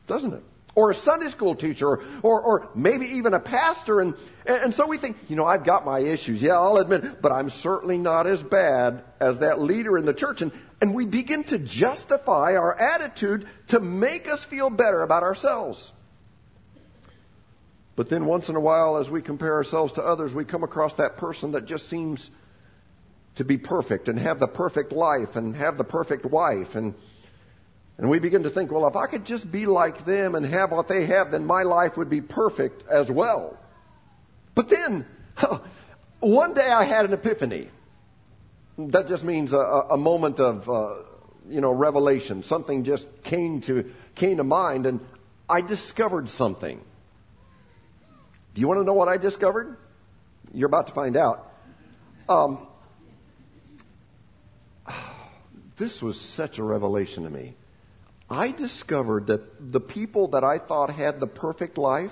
Doesn't 0.07 0.33
it? 0.33 0.43
or 0.75 0.89
a 0.89 0.95
Sunday 0.95 1.29
school 1.29 1.55
teacher, 1.55 2.00
or, 2.24 2.41
or, 2.41 2.69
maybe 2.74 3.05
even 3.05 3.33
a 3.33 3.39
pastor. 3.39 4.01
And, 4.01 4.15
and 4.45 4.74
so 4.74 4.88
we 4.88 4.98
think, 4.98 5.17
you 5.27 5.36
know, 5.36 5.45
I've 5.45 5.63
got 5.63 5.86
my 5.86 6.00
issues. 6.00 6.41
Yeah, 6.41 6.53
I'll 6.53 6.77
admit, 6.77 7.22
but 7.22 7.31
I'm 7.31 7.50
certainly 7.50 7.98
not 7.98 8.25
as 8.25 8.41
bad 8.41 9.03
as 9.19 9.39
that 9.39 9.62
leader 9.62 9.98
in 9.98 10.05
the 10.05 10.13
church. 10.13 10.41
And, 10.41 10.51
and 10.81 10.93
we 10.95 11.05
begin 11.05 11.43
to 11.45 11.60
justify 11.60 12.55
our 12.55 12.79
attitude 12.79 13.48
to 13.67 13.79
make 13.79 14.27
us 14.27 14.43
feel 14.43 14.69
better 14.69 15.03
about 15.03 15.24
ourselves. 15.24 15.91
But 17.95 18.10
then 18.10 18.25
once 18.25 18.50
in 18.50 18.55
a 18.55 18.60
while, 18.60 18.98
as 18.98 19.10
we 19.10 19.22
compare 19.22 19.53
ourselves 19.53 19.93
to 19.93 20.01
others, 20.01 20.33
we 20.33 20.45
come 20.45 20.63
across 20.63 20.95
that 20.95 21.17
person 21.17 21.51
that 21.51 21.65
just 21.65 21.88
seems 21.88 22.31
to 23.36 23.44
be 23.44 23.58
perfect 23.58 24.08
and 24.10 24.20
have 24.20 24.40
the 24.40 24.48
perfect 24.48 24.92
life 24.92 25.36
and 25.36 25.56
have 25.56 25.78
the 25.78 25.84
perfect 25.84 26.25
wife 26.25 26.75
and 26.75 26.94
and 27.98 28.10
we 28.10 28.20
begin 28.20 28.44
to 28.44 28.50
think, 28.50 28.72
well, 28.72 28.88
if 28.88 28.96
I 28.96 29.06
could 29.06 29.25
just 29.25 29.52
be 29.52 29.66
like 29.66 30.06
them 30.06 30.36
and 30.36 30.46
have 30.46 30.72
what 30.72 30.88
they 30.88 31.06
have, 31.06 31.32
then 31.32 31.46
my 31.46 31.63
life 31.63 31.96
would 31.96 32.10
be 32.10 32.22
perfect 32.22 32.88
as 32.88 33.10
well. 33.10 33.58
But 34.56 34.70
then, 34.70 35.06
one 36.20 36.54
day 36.54 36.70
I 36.70 36.84
had 36.86 37.06
an 37.06 37.13
epiphany. 37.13 37.70
That 38.78 39.08
just 39.08 39.24
means 39.24 39.54
a, 39.54 39.60
a 39.60 39.98
moment 39.98 40.40
of, 40.40 40.68
uh, 40.68 40.96
you 41.48 41.62
know, 41.62 41.72
revelation. 41.72 42.42
Something 42.42 42.84
just 42.84 43.08
came 43.24 43.62
to, 43.62 43.94
came 44.16 44.38
to 44.38 44.44
mind 44.44 44.88
and 44.88 45.00
I 45.48 45.62
discovered 45.62 46.30
something. 46.30 46.82
Do 48.56 48.62
you 48.62 48.68
want 48.68 48.80
to 48.80 48.84
know 48.84 48.94
what 48.94 49.08
I 49.08 49.18
discovered? 49.18 49.78
You're 50.52 50.68
about 50.68 50.88
to 50.88 50.94
find 50.94 51.16
out. 51.16 51.52
Um, 52.28 52.68
this 55.77 56.01
was 56.01 56.20
such 56.20 56.60
a 56.60 56.63
revelation 56.63 57.24
to 57.24 57.30
me. 57.30 57.56
I 58.30 58.51
discovered 58.51 59.27
that 59.27 59.72
the 59.72 59.80
people 59.80 60.30
that 60.30 60.44
I 60.44 60.58
thought 60.58 60.89
had 60.89 61.20
the 61.20 61.27
perfect 61.27 61.77
life, 61.77 62.12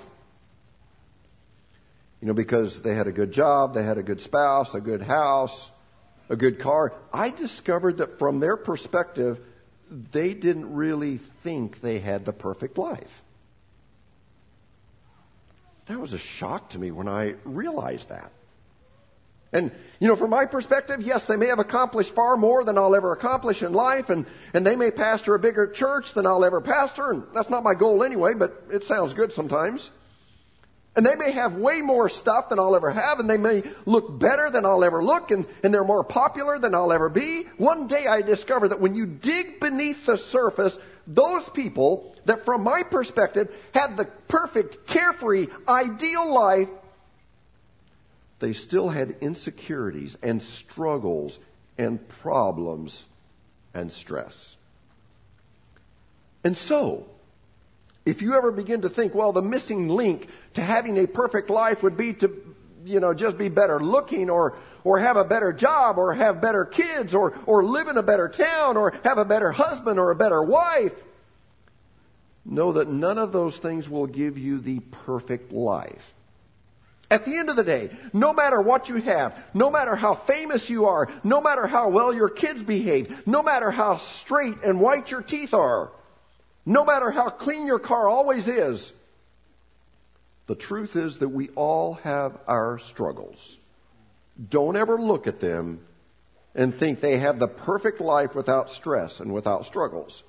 you 2.20 2.28
know, 2.28 2.34
because 2.34 2.82
they 2.82 2.94
had 2.94 3.06
a 3.06 3.12
good 3.12 3.32
job, 3.32 3.74
they 3.74 3.82
had 3.82 3.98
a 3.98 4.02
good 4.02 4.20
spouse, 4.20 4.74
a 4.74 4.80
good 4.80 5.02
house, 5.02 5.70
a 6.28 6.36
good 6.36 6.58
car, 6.58 6.94
I 7.12 7.30
discovered 7.30 7.98
that 7.98 8.18
from 8.18 8.38
their 8.38 8.56
perspective, 8.56 9.38
they 9.90 10.32
didn't 10.32 10.72
really 10.72 11.18
think 11.18 11.80
they 11.80 11.98
had 11.98 12.24
the 12.24 12.32
perfect 12.32 12.78
life. 12.78 13.22
That 15.86 16.00
was 16.00 16.12
a 16.12 16.18
shock 16.18 16.70
to 16.70 16.78
me 16.78 16.90
when 16.90 17.08
I 17.08 17.34
realized 17.44 18.08
that. 18.08 18.32
And, 19.52 19.70
you 20.00 20.08
know, 20.08 20.16
from 20.16 20.30
my 20.30 20.46
perspective, 20.46 21.02
yes, 21.02 21.24
they 21.24 21.36
may 21.36 21.48
have 21.48 21.58
accomplished 21.58 22.14
far 22.14 22.36
more 22.36 22.64
than 22.64 22.78
I'll 22.78 22.94
ever 22.94 23.12
accomplish 23.12 23.62
in 23.62 23.74
life, 23.74 24.08
and, 24.08 24.24
and 24.54 24.66
they 24.66 24.76
may 24.76 24.90
pastor 24.90 25.34
a 25.34 25.38
bigger 25.38 25.66
church 25.66 26.14
than 26.14 26.26
I'll 26.26 26.44
ever 26.44 26.60
pastor, 26.60 27.10
and 27.10 27.24
that's 27.34 27.50
not 27.50 27.62
my 27.62 27.74
goal 27.74 28.02
anyway, 28.02 28.32
but 28.34 28.64
it 28.70 28.84
sounds 28.84 29.12
good 29.12 29.32
sometimes. 29.32 29.90
And 30.96 31.04
they 31.04 31.16
may 31.16 31.32
have 31.32 31.54
way 31.54 31.80
more 31.80 32.08
stuff 32.08 32.48
than 32.48 32.58
I'll 32.58 32.76
ever 32.76 32.90
have, 32.90 33.20
and 33.20 33.28
they 33.28 33.38
may 33.38 33.62
look 33.86 34.18
better 34.18 34.50
than 34.50 34.64
I'll 34.64 34.84
ever 34.84 35.02
look, 35.04 35.30
and, 35.30 35.46
and 35.62 35.72
they're 35.72 35.84
more 35.84 36.04
popular 36.04 36.58
than 36.58 36.74
I'll 36.74 36.92
ever 36.92 37.10
be. 37.10 37.44
One 37.56 37.86
day 37.86 38.06
I 38.06 38.22
discovered 38.22 38.68
that 38.68 38.80
when 38.80 38.94
you 38.94 39.06
dig 39.06 39.60
beneath 39.60 40.06
the 40.06 40.16
surface, 40.16 40.78
those 41.06 41.48
people 41.50 42.14
that 42.26 42.44
from 42.44 42.62
my 42.62 42.82
perspective 42.82 43.54
had 43.74 43.96
the 43.96 44.04
perfect, 44.28 44.86
carefree, 44.86 45.48
ideal 45.66 46.32
life, 46.32 46.68
they 48.42 48.52
still 48.52 48.88
had 48.88 49.14
insecurities 49.20 50.18
and 50.20 50.42
struggles 50.42 51.38
and 51.78 52.08
problems 52.08 53.04
and 53.72 53.92
stress. 53.92 54.56
And 56.42 56.56
so, 56.56 57.06
if 58.04 58.20
you 58.20 58.34
ever 58.34 58.50
begin 58.50 58.82
to 58.82 58.88
think, 58.88 59.14
well, 59.14 59.30
the 59.30 59.42
missing 59.42 59.88
link 59.88 60.28
to 60.54 60.60
having 60.60 60.98
a 60.98 61.06
perfect 61.06 61.50
life 61.50 61.84
would 61.84 61.96
be 61.96 62.14
to, 62.14 62.56
you 62.84 62.98
know, 62.98 63.14
just 63.14 63.38
be 63.38 63.48
better 63.48 63.78
looking 63.78 64.28
or, 64.28 64.58
or 64.82 64.98
have 64.98 65.16
a 65.16 65.24
better 65.24 65.52
job 65.52 65.96
or 65.96 66.12
have 66.12 66.40
better 66.40 66.64
kids 66.64 67.14
or, 67.14 67.38
or 67.46 67.62
live 67.62 67.86
in 67.86 67.96
a 67.96 68.02
better 68.02 68.28
town 68.28 68.76
or 68.76 68.92
have 69.04 69.18
a 69.18 69.24
better 69.24 69.52
husband 69.52 70.00
or 70.00 70.10
a 70.10 70.16
better 70.16 70.42
wife. 70.42 70.94
Know 72.44 72.72
that 72.72 72.88
none 72.88 73.18
of 73.18 73.30
those 73.30 73.56
things 73.56 73.88
will 73.88 74.08
give 74.08 74.36
you 74.36 74.58
the 74.58 74.80
perfect 74.80 75.52
life. 75.52 76.12
At 77.12 77.26
the 77.26 77.36
end 77.36 77.50
of 77.50 77.56
the 77.56 77.62
day, 77.62 77.90
no 78.14 78.32
matter 78.32 78.58
what 78.62 78.88
you 78.88 78.96
have, 78.96 79.36
no 79.52 79.70
matter 79.70 79.94
how 79.94 80.14
famous 80.14 80.70
you 80.70 80.86
are, 80.86 81.10
no 81.22 81.42
matter 81.42 81.66
how 81.66 81.90
well 81.90 82.10
your 82.10 82.30
kids 82.30 82.62
behave, 82.62 83.26
no 83.26 83.42
matter 83.42 83.70
how 83.70 83.98
straight 83.98 84.56
and 84.64 84.80
white 84.80 85.10
your 85.10 85.20
teeth 85.20 85.52
are, 85.52 85.90
no 86.64 86.86
matter 86.86 87.10
how 87.10 87.28
clean 87.28 87.66
your 87.66 87.78
car 87.78 88.08
always 88.08 88.48
is, 88.48 88.94
the 90.46 90.54
truth 90.54 90.96
is 90.96 91.18
that 91.18 91.28
we 91.28 91.50
all 91.50 92.00
have 92.02 92.38
our 92.48 92.78
struggles. 92.78 93.58
Don't 94.48 94.76
ever 94.76 94.98
look 94.98 95.26
at 95.26 95.38
them 95.38 95.80
and 96.54 96.78
think 96.78 97.02
they 97.02 97.18
have 97.18 97.38
the 97.38 97.46
perfect 97.46 98.00
life 98.00 98.34
without 98.34 98.70
stress 98.70 99.20
and 99.20 99.34
without 99.34 99.66
struggles. 99.66 100.22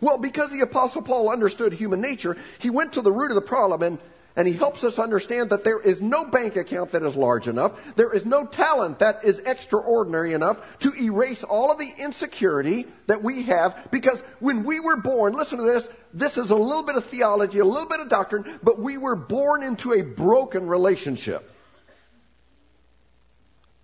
Well, 0.00 0.18
because 0.18 0.52
the 0.52 0.60
apostle 0.60 1.02
Paul 1.02 1.28
understood 1.28 1.72
human 1.72 2.00
nature, 2.00 2.36
he 2.60 2.70
went 2.70 2.92
to 2.92 3.02
the 3.02 3.10
root 3.10 3.32
of 3.32 3.34
the 3.34 3.40
problem 3.40 3.82
and 3.82 3.98
and 4.38 4.46
he 4.46 4.54
helps 4.54 4.84
us 4.84 5.00
understand 5.00 5.50
that 5.50 5.64
there 5.64 5.80
is 5.80 6.00
no 6.00 6.24
bank 6.24 6.54
account 6.54 6.92
that 6.92 7.02
is 7.02 7.16
large 7.16 7.48
enough. 7.48 7.72
There 7.96 8.12
is 8.12 8.24
no 8.24 8.46
talent 8.46 9.00
that 9.00 9.24
is 9.24 9.40
extraordinary 9.40 10.32
enough 10.32 10.58
to 10.78 10.94
erase 10.94 11.42
all 11.42 11.72
of 11.72 11.78
the 11.78 11.92
insecurity 11.98 12.86
that 13.08 13.20
we 13.20 13.42
have 13.42 13.88
because 13.90 14.22
when 14.38 14.62
we 14.62 14.78
were 14.78 14.96
born, 14.96 15.32
listen 15.32 15.58
to 15.58 15.64
this, 15.64 15.88
this 16.14 16.38
is 16.38 16.52
a 16.52 16.56
little 16.56 16.84
bit 16.84 16.94
of 16.94 17.04
theology, 17.06 17.58
a 17.58 17.64
little 17.64 17.88
bit 17.88 17.98
of 17.98 18.08
doctrine, 18.08 18.60
but 18.62 18.78
we 18.78 18.96
were 18.96 19.16
born 19.16 19.64
into 19.64 19.92
a 19.92 20.02
broken 20.02 20.68
relationship. 20.68 21.50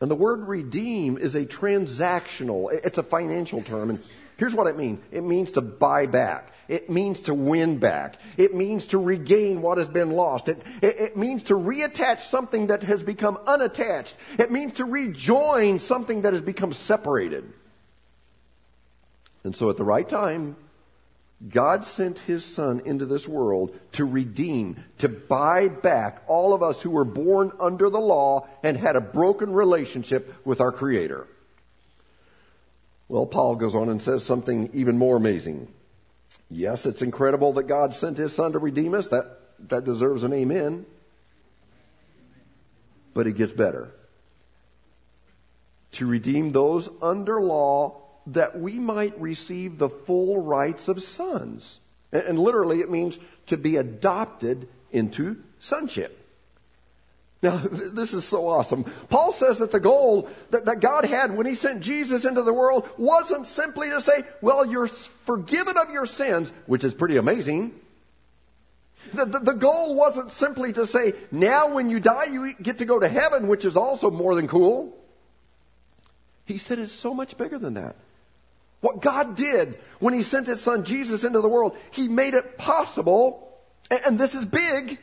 And 0.00 0.10
the 0.10 0.14
word 0.14 0.46
redeem 0.46 1.18
is 1.18 1.34
a 1.34 1.44
transactional, 1.44 2.72
it's 2.72 2.98
a 2.98 3.02
financial 3.02 3.62
term. 3.62 3.90
And 3.90 3.98
here's 4.36 4.54
what 4.54 4.68
it 4.68 4.76
means 4.76 5.00
it 5.10 5.22
means 5.22 5.52
to 5.52 5.60
buy 5.60 6.06
back, 6.06 6.52
it 6.68 6.88
means 6.88 7.22
to 7.22 7.34
win 7.34 7.78
back, 7.78 8.16
it 8.36 8.54
means 8.54 8.86
to 8.88 8.98
regain 8.98 9.60
what 9.60 9.78
has 9.78 9.88
been 9.88 10.12
lost, 10.12 10.48
it, 10.48 10.62
it, 10.82 10.96
it 10.98 11.16
means 11.16 11.44
to 11.44 11.54
reattach 11.54 12.20
something 12.20 12.68
that 12.68 12.84
has 12.84 13.02
become 13.02 13.38
unattached, 13.46 14.14
it 14.38 14.52
means 14.52 14.74
to 14.74 14.84
rejoin 14.84 15.80
something 15.80 16.22
that 16.22 16.32
has 16.32 16.42
become 16.42 16.72
separated. 16.72 17.52
And 19.42 19.56
so 19.56 19.70
at 19.70 19.76
the 19.76 19.84
right 19.84 20.08
time, 20.08 20.56
God 21.46 21.84
sent 21.84 22.18
his 22.20 22.44
son 22.44 22.82
into 22.84 23.06
this 23.06 23.28
world 23.28 23.78
to 23.92 24.04
redeem, 24.04 24.82
to 24.98 25.08
buy 25.08 25.68
back 25.68 26.22
all 26.26 26.52
of 26.52 26.64
us 26.64 26.82
who 26.82 26.90
were 26.90 27.04
born 27.04 27.52
under 27.60 27.88
the 27.90 28.00
law 28.00 28.48
and 28.64 28.76
had 28.76 28.96
a 28.96 29.00
broken 29.00 29.52
relationship 29.52 30.34
with 30.44 30.60
our 30.60 30.72
creator. 30.72 31.28
Well, 33.08 33.24
Paul 33.24 33.54
goes 33.54 33.74
on 33.74 33.88
and 33.88 34.02
says 34.02 34.24
something 34.24 34.70
even 34.72 34.98
more 34.98 35.16
amazing. 35.16 35.68
Yes, 36.50 36.86
it's 36.86 37.02
incredible 37.02 37.52
that 37.54 37.68
God 37.68 37.94
sent 37.94 38.18
his 38.18 38.34
son 38.34 38.52
to 38.52 38.58
redeem 38.58 38.92
us. 38.94 39.06
That, 39.06 39.38
that 39.68 39.84
deserves 39.84 40.24
an 40.24 40.32
amen. 40.32 40.86
But 43.14 43.28
it 43.28 43.36
gets 43.36 43.52
better. 43.52 43.92
To 45.92 46.06
redeem 46.06 46.50
those 46.50 46.88
under 47.00 47.40
law 47.40 48.07
that 48.28 48.58
we 48.58 48.74
might 48.74 49.18
receive 49.20 49.78
the 49.78 49.88
full 49.88 50.38
rights 50.38 50.88
of 50.88 51.02
sons. 51.02 51.80
And 52.12 52.38
literally, 52.38 52.80
it 52.80 52.90
means 52.90 53.18
to 53.46 53.56
be 53.56 53.76
adopted 53.76 54.68
into 54.90 55.42
sonship. 55.58 56.14
Now, 57.42 57.56
this 57.70 58.14
is 58.14 58.24
so 58.24 58.48
awesome. 58.48 58.84
Paul 59.08 59.32
says 59.32 59.58
that 59.58 59.72
the 59.72 59.80
goal 59.80 60.28
that, 60.50 60.64
that 60.64 60.80
God 60.80 61.04
had 61.04 61.36
when 61.36 61.46
he 61.46 61.54
sent 61.54 61.82
Jesus 61.82 62.24
into 62.24 62.42
the 62.42 62.52
world 62.52 62.88
wasn't 62.96 63.46
simply 63.46 63.90
to 63.90 64.00
say, 64.00 64.24
well, 64.40 64.64
you're 64.64 64.88
forgiven 64.88 65.76
of 65.76 65.90
your 65.90 66.06
sins, 66.06 66.52
which 66.66 66.84
is 66.84 66.94
pretty 66.94 67.16
amazing. 67.16 67.72
The, 69.14 69.24
the, 69.24 69.38
the, 69.38 69.52
goal 69.52 69.94
wasn't 69.94 70.32
simply 70.32 70.72
to 70.72 70.86
say, 70.86 71.14
now 71.30 71.72
when 71.72 71.88
you 71.88 72.00
die, 72.00 72.24
you 72.24 72.52
get 72.60 72.78
to 72.78 72.84
go 72.84 72.98
to 72.98 73.08
heaven, 73.08 73.46
which 73.46 73.64
is 73.64 73.76
also 73.76 74.10
more 74.10 74.34
than 74.34 74.48
cool. 74.48 74.94
He 76.44 76.58
said 76.58 76.78
it's 76.78 76.92
so 76.92 77.14
much 77.14 77.36
bigger 77.38 77.58
than 77.58 77.74
that. 77.74 77.96
What 78.80 79.00
God 79.00 79.34
did 79.34 79.78
when 79.98 80.14
He 80.14 80.22
sent 80.22 80.46
His 80.46 80.60
Son 80.60 80.84
Jesus 80.84 81.24
into 81.24 81.40
the 81.40 81.48
world, 81.48 81.76
He 81.90 82.08
made 82.08 82.34
it 82.34 82.58
possible, 82.58 83.58
and 83.90 84.18
this 84.18 84.34
is 84.34 84.44
big, 84.44 84.98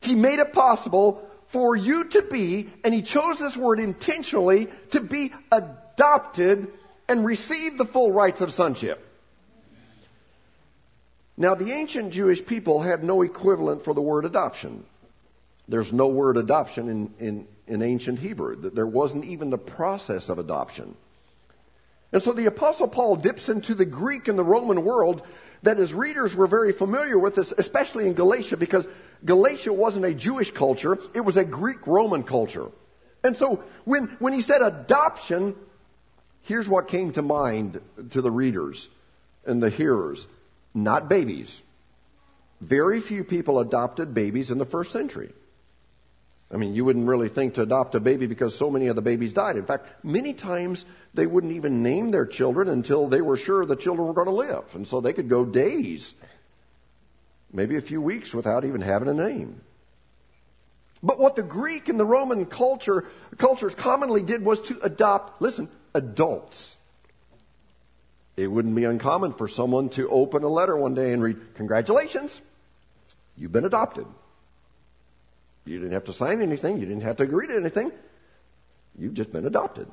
He 0.00 0.14
made 0.14 0.38
it 0.38 0.52
possible 0.52 1.28
for 1.48 1.76
you 1.76 2.04
to 2.04 2.22
be, 2.22 2.70
and 2.82 2.94
He 2.94 3.02
chose 3.02 3.38
this 3.38 3.56
word 3.56 3.78
intentionally, 3.78 4.68
to 4.90 5.00
be 5.00 5.32
adopted 5.50 6.68
and 7.08 7.26
receive 7.26 7.76
the 7.76 7.84
full 7.84 8.10
rights 8.10 8.40
of 8.40 8.52
sonship. 8.52 9.06
Now, 11.36 11.54
the 11.54 11.72
ancient 11.72 12.12
Jewish 12.12 12.44
people 12.44 12.82
had 12.82 13.02
no 13.02 13.22
equivalent 13.22 13.84
for 13.84 13.94
the 13.94 14.02
word 14.02 14.24
adoption. 14.24 14.84
There's 15.68 15.92
no 15.92 16.06
word 16.06 16.36
adoption 16.36 16.88
in, 16.88 17.14
in, 17.18 17.46
in 17.66 17.82
ancient 17.82 18.18
Hebrew. 18.18 18.70
There 18.70 18.86
wasn't 18.86 19.24
even 19.24 19.50
the 19.50 19.58
process 19.58 20.28
of 20.28 20.38
adoption. 20.38 20.94
And 22.12 22.22
so 22.22 22.32
the 22.32 22.46
Apostle 22.46 22.88
Paul 22.88 23.16
dips 23.16 23.48
into 23.48 23.74
the 23.74 23.84
Greek 23.84 24.28
and 24.28 24.38
the 24.38 24.44
Roman 24.44 24.84
world 24.84 25.22
that 25.62 25.78
his 25.78 25.94
readers 25.94 26.34
were 26.34 26.46
very 26.46 26.72
familiar 26.72 27.18
with, 27.18 27.36
this, 27.36 27.52
especially 27.56 28.06
in 28.06 28.14
Galatia, 28.14 28.56
because 28.56 28.86
Galatia 29.24 29.72
wasn't 29.72 30.04
a 30.04 30.12
Jewish 30.14 30.50
culture, 30.52 30.98
it 31.14 31.20
was 31.20 31.36
a 31.36 31.44
Greek 31.44 31.86
Roman 31.86 32.24
culture. 32.24 32.68
And 33.24 33.36
so 33.36 33.62
when, 33.84 34.08
when 34.18 34.32
he 34.32 34.40
said 34.40 34.62
adoption, 34.62 35.54
here's 36.42 36.68
what 36.68 36.88
came 36.88 37.12
to 37.12 37.22
mind 37.22 37.80
to 38.10 38.20
the 38.20 38.30
readers 38.30 38.88
and 39.46 39.62
the 39.62 39.70
hearers 39.70 40.26
not 40.74 41.08
babies. 41.08 41.62
Very 42.60 43.00
few 43.00 43.24
people 43.24 43.58
adopted 43.58 44.14
babies 44.14 44.50
in 44.50 44.58
the 44.58 44.64
first 44.64 44.92
century. 44.92 45.32
I 46.52 46.58
mean, 46.58 46.74
you 46.74 46.84
wouldn't 46.84 47.08
really 47.08 47.30
think 47.30 47.54
to 47.54 47.62
adopt 47.62 47.94
a 47.94 48.00
baby 48.00 48.26
because 48.26 48.54
so 48.54 48.70
many 48.70 48.88
of 48.88 48.96
the 48.96 49.02
babies 49.02 49.32
died. 49.32 49.56
In 49.56 49.64
fact, 49.64 50.04
many 50.04 50.34
times 50.34 50.84
they 51.14 51.26
wouldn't 51.26 51.54
even 51.54 51.82
name 51.82 52.10
their 52.10 52.26
children 52.26 52.68
until 52.68 53.08
they 53.08 53.22
were 53.22 53.38
sure 53.38 53.64
the 53.64 53.74
children 53.74 54.06
were 54.06 54.12
going 54.12 54.26
to 54.26 54.34
live. 54.34 54.74
And 54.74 54.86
so 54.86 55.00
they 55.00 55.14
could 55.14 55.30
go 55.30 55.46
days, 55.46 56.12
maybe 57.50 57.76
a 57.76 57.80
few 57.80 58.02
weeks 58.02 58.34
without 58.34 58.66
even 58.66 58.82
having 58.82 59.08
a 59.08 59.14
name. 59.14 59.62
But 61.02 61.18
what 61.18 61.36
the 61.36 61.42
Greek 61.42 61.88
and 61.88 61.98
the 61.98 62.04
Roman 62.04 62.44
culture, 62.44 63.06
cultures 63.38 63.74
commonly 63.74 64.22
did 64.22 64.44
was 64.44 64.60
to 64.62 64.78
adopt, 64.82 65.40
listen, 65.40 65.68
adults. 65.94 66.76
It 68.36 68.46
wouldn't 68.46 68.74
be 68.74 68.84
uncommon 68.84 69.32
for 69.32 69.48
someone 69.48 69.88
to 69.90 70.08
open 70.10 70.42
a 70.42 70.48
letter 70.48 70.76
one 70.76 70.94
day 70.94 71.12
and 71.12 71.22
read, 71.22 71.54
Congratulations, 71.54 72.40
you've 73.36 73.52
been 73.52 73.64
adopted. 73.64 74.06
You 75.64 75.78
didn't 75.78 75.92
have 75.92 76.04
to 76.04 76.12
sign 76.12 76.42
anything, 76.42 76.78
you 76.78 76.86
didn't 76.86 77.02
have 77.02 77.16
to 77.16 77.22
agree 77.22 77.46
to 77.46 77.56
anything. 77.56 77.92
You've 78.98 79.14
just 79.14 79.32
been 79.32 79.46
adopted. 79.46 79.88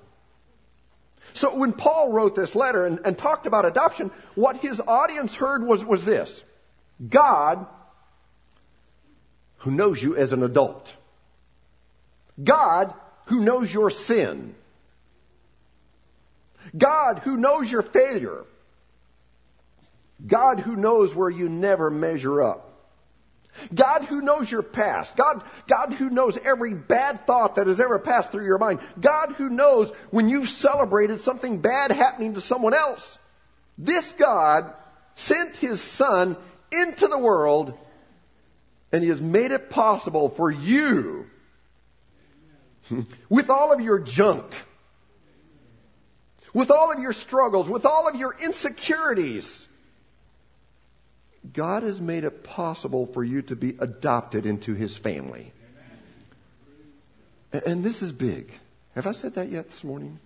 So 1.34 1.55
when 1.55 1.73
Paul 1.73 2.12
wrote 2.12 2.36
this 2.36 2.55
letter 2.55 2.86
and, 2.86 2.99
and 3.05 3.17
talked 3.17 3.45
about 3.45 3.65
adoption, 3.65 4.12
what 4.36 4.58
his 4.58 4.82
audience 4.86 5.36
heard 5.36 5.63
was, 5.63 5.84
was 5.86 6.03
this 6.03 6.43
God, 7.08 7.65
who 9.58 9.71
knows 9.71 10.01
you 10.01 10.15
as 10.15 10.34
an 10.34 10.43
adult, 10.43 10.93
God, 12.43 12.93
who 13.25 13.41
knows 13.41 13.73
your 13.73 13.89
sin, 13.89 14.55
God, 16.77 17.19
who 17.19 17.38
knows 17.38 17.71
your 17.71 17.82
failure, 17.82 18.45
God, 20.25 20.60
who 20.60 20.75
knows 20.75 21.15
where 21.15 21.29
you 21.29 21.47
never 21.47 21.89
measure 21.89 22.41
up. 22.41 22.68
God 23.74 24.06
who 24.06 24.22
knows 24.22 24.52
your 24.52 24.63
past. 24.63 25.15
God, 25.15 25.43
God 25.67 25.93
who 25.93 26.10
knows 26.10 26.38
every 26.38 26.74
bad 26.74 27.26
thought 27.26 27.56
that 27.56 27.67
has 27.67 27.80
ever 27.80 28.00
passed 28.00 28.32
through 28.32 28.45
your 28.45 28.58
mind. 28.58 28.80
God 29.00 29.34
who 29.34 29.50
knows 29.50 29.91
when 30.12 30.30
you've 30.30 30.50
celebrated 30.50 31.22
something 31.22 31.60
bad 31.60 31.91
happening 31.91 32.34
to 32.36 32.41
someone 32.41 32.74
else. 32.74 33.17
This 33.78 34.12
God 34.13 34.74
sent 35.15 35.58
his 35.58 35.82
son 35.82 36.38
into 36.72 37.08
the 37.08 37.17
world 37.17 37.74
and 38.91 39.04
he 39.04 39.10
has 39.10 39.22
made 39.22 39.52
it 39.52 39.69
possible 39.69 40.30
for 40.30 40.52
you 40.52 41.28
with 43.30 43.50
all 43.50 43.72
of 43.72 43.82
your 43.82 44.00
junk, 44.00 44.45
with 46.54 46.72
all 46.72 46.91
of 46.91 47.00
your 47.00 47.13
struggles, 47.13 47.69
with 47.69 47.86
all 47.86 48.08
of 48.08 48.15
your 48.15 48.36
insecurities, 48.43 49.67
God 51.54 51.84
has 51.84 52.02
made 52.02 52.23
it 52.23 52.43
possible 52.43 53.06
for 53.08 53.23
you 53.23 53.41
to 53.43 53.56
be 53.56 53.75
adopted 53.80 54.45
into 54.45 54.73
his 54.73 54.97
family. 54.97 55.54
And 57.52 57.84
this 57.84 58.02
is 58.02 58.12
big. 58.12 58.54
Have 58.95 59.08
I 59.08 59.13
said 59.13 59.36
that 59.36 59.49
yet 59.49 59.69
this 59.69 59.84
morning? 59.84 60.19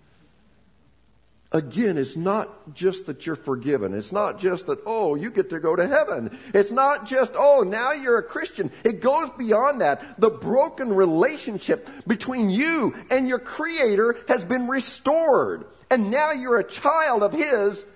Again, 1.52 1.98
it's 1.98 2.16
not 2.16 2.74
just 2.74 3.06
that 3.06 3.26
you're 3.26 3.36
forgiven. 3.36 3.94
It's 3.94 4.10
not 4.10 4.40
just 4.40 4.66
that, 4.66 4.80
oh, 4.84 5.14
you 5.14 5.30
get 5.30 5.50
to 5.50 5.60
go 5.60 5.76
to 5.76 5.86
heaven. 5.86 6.36
It's 6.52 6.72
not 6.72 7.06
just, 7.06 7.34
oh, 7.36 7.62
now 7.62 7.92
you're 7.92 8.18
a 8.18 8.24
Christian. 8.24 8.72
It 8.82 9.00
goes 9.00 9.30
beyond 9.38 9.80
that. 9.80 10.20
The 10.20 10.30
broken 10.30 10.92
relationship 10.92 11.88
between 12.08 12.50
you 12.50 12.96
and 13.08 13.28
your 13.28 13.38
Creator 13.38 14.16
has 14.26 14.44
been 14.44 14.66
restored. 14.66 15.66
And 15.90 16.10
now 16.10 16.32
you're 16.32 16.58
a 16.58 16.68
child 16.68 17.22
of 17.22 17.32
His 17.32 17.86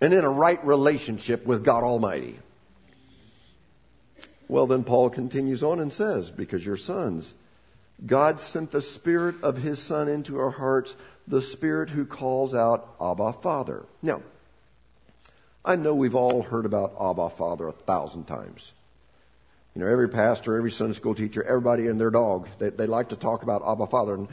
and 0.00 0.14
in 0.14 0.24
a 0.24 0.30
right 0.30 0.64
relationship 0.64 1.46
with 1.46 1.64
God 1.64 1.84
Almighty. 1.84 2.38
Well, 4.48 4.66
then 4.66 4.82
Paul 4.82 5.10
continues 5.10 5.62
on 5.62 5.78
and 5.78 5.92
says, 5.92 6.30
Because 6.30 6.64
you're 6.64 6.76
sons, 6.76 7.34
God 8.04 8.40
sent 8.40 8.70
the 8.70 8.82
Spirit 8.82 9.36
of 9.42 9.58
His 9.58 9.78
Son 9.78 10.08
into 10.08 10.38
our 10.38 10.50
hearts, 10.50 10.96
the 11.28 11.42
Spirit 11.42 11.90
who 11.90 12.04
calls 12.04 12.54
out, 12.54 12.96
Abba, 13.00 13.34
Father. 13.34 13.84
Now, 14.02 14.22
I 15.64 15.76
know 15.76 15.94
we've 15.94 16.14
all 16.14 16.42
heard 16.42 16.64
about 16.64 16.96
Abba, 17.00 17.30
Father 17.30 17.68
a 17.68 17.72
thousand 17.72 18.24
times. 18.24 18.72
You 19.74 19.82
know, 19.82 19.88
every 19.88 20.08
pastor, 20.08 20.56
every 20.56 20.70
Sunday 20.70 20.94
school 20.94 21.14
teacher, 21.14 21.44
everybody 21.44 21.86
and 21.86 22.00
their 22.00 22.10
dog, 22.10 22.48
they, 22.58 22.70
they 22.70 22.86
like 22.86 23.10
to 23.10 23.16
talk 23.16 23.42
about 23.42 23.62
Abba, 23.64 23.86
Father. 23.86 24.14
And, 24.14 24.28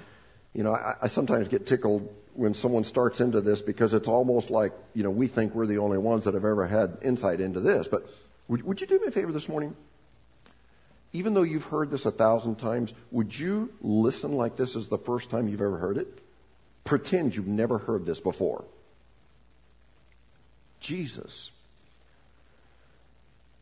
you 0.54 0.64
know, 0.64 0.74
I, 0.74 0.96
I 1.04 1.08
sometimes 1.08 1.48
get 1.48 1.68
tickled 1.68 2.12
when 2.38 2.54
someone 2.54 2.84
starts 2.84 3.20
into 3.20 3.42
this 3.42 3.62
because 3.62 3.96
it's 3.96 4.08
almost 4.08 4.52
like, 4.52 4.72
you 4.94 5.02
know, 5.02 5.10
we 5.10 5.28
think 5.28 5.56
we're 5.56 5.66
the 5.66 5.80
only 5.80 5.98
ones 5.98 6.24
that 6.26 6.36
have 6.36 6.46
ever 6.46 6.68
had 6.68 7.00
insight 7.02 7.42
into 7.42 7.60
this. 7.60 7.88
But 7.88 8.08
would, 8.48 8.62
would 8.64 8.80
you 8.80 8.86
do 8.86 9.00
me 9.00 9.08
a 9.08 9.12
favor 9.12 9.32
this 9.32 9.50
morning? 9.50 9.76
Even 11.14 11.34
though 11.34 11.44
you've 11.44 11.64
heard 11.64 11.90
this 11.90 12.06
a 12.06 12.12
thousand 12.12 12.58
times, 12.58 12.94
would 13.10 13.38
you 13.38 13.74
listen 13.82 14.34
like 14.34 14.56
this 14.56 14.76
is 14.76 14.88
the 14.88 15.00
first 15.00 15.32
time 15.32 15.48
you've 15.48 15.62
ever 15.62 15.78
heard 15.78 15.98
it? 15.98 16.20
Pretend 16.84 17.36
you've 17.36 17.48
never 17.48 17.80
heard 17.80 18.06
this 18.06 18.20
before. 18.20 18.64
Jesus. 20.80 21.50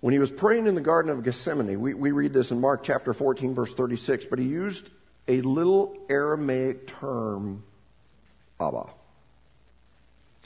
When 0.02 0.12
he 0.12 0.20
was 0.20 0.32
praying 0.32 0.68
in 0.68 0.76
the 0.76 0.82
Garden 0.82 1.10
of 1.12 1.24
Gethsemane, 1.24 1.80
we, 1.80 1.94
we 1.94 2.12
read 2.12 2.34
this 2.34 2.52
in 2.52 2.60
Mark 2.60 2.84
chapter 2.84 3.14
14, 3.14 3.56
verse 3.56 3.74
36, 3.74 4.26
but 4.26 4.38
he 4.38 4.46
used 4.46 4.90
a 5.30 5.40
little 5.42 5.96
Aramaic 6.10 6.88
term 6.88 7.64
Abba. 8.60 8.86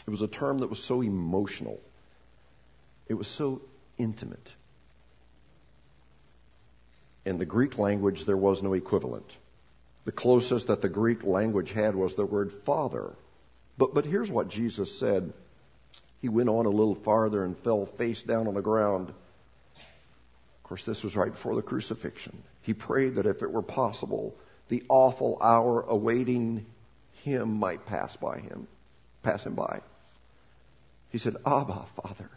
It 0.08 0.12
was 0.12 0.22
a 0.22 0.28
term 0.28 0.60
that 0.60 0.69
was 0.69 0.80
so 0.80 1.02
emotional. 1.02 1.80
It 3.08 3.13
was 3.13 3.28
so 3.28 3.62
intimate. 3.98 4.54
In 7.26 7.38
the 7.38 7.45
Greek 7.45 7.78
language, 7.78 8.26
there 8.26 8.38
was 8.38 8.63
no 8.63 8.74
equivalent. 8.74 9.36
The 10.06 10.12
closest 10.12 10.67
that 10.67 10.82
the 10.82 10.89
Greek 10.89 11.24
language 11.24 11.72
had 11.72 11.95
was 11.95 12.15
the 12.15 12.26
word 12.26 12.52
father. 12.52 13.13
But, 13.78 13.93
but 13.93 14.06
here's 14.06 14.32
what 14.32 14.48
Jesus 14.48 14.98
said. 14.98 15.34
He 16.22 16.30
went 16.30 16.50
on 16.50 16.65
a 16.65 16.69
little 16.69 16.95
farther 16.95 17.43
and 17.43 17.58
fell 17.58 17.86
face 17.86 18.24
down 18.24 18.48
on 18.48 18.56
the 18.56 18.62
ground. 18.62 19.10
Of 19.10 20.63
course, 20.63 20.84
this 20.84 21.04
was 21.04 21.15
right 21.15 21.32
before 21.32 21.56
the 21.56 21.62
crucifixion. 21.62 22.41
He 22.62 22.74
prayed 22.74 23.15
that 23.15 23.26
if 23.26 23.41
it 23.43 23.52
were 23.52 23.62
possible, 23.62 24.36
the 24.69 24.84
awful 24.89 25.38
hour 25.41 25.82
awaiting 25.82 26.65
him 27.30 27.60
might 27.60 27.86
pass 27.86 28.15
by 28.15 28.39
him, 28.39 28.68
pass 29.24 29.46
him 29.46 29.56
by. 29.56 29.82
He 31.10 31.18
said, 31.18 31.36
Abba, 31.46 31.86
Father. 32.02 32.30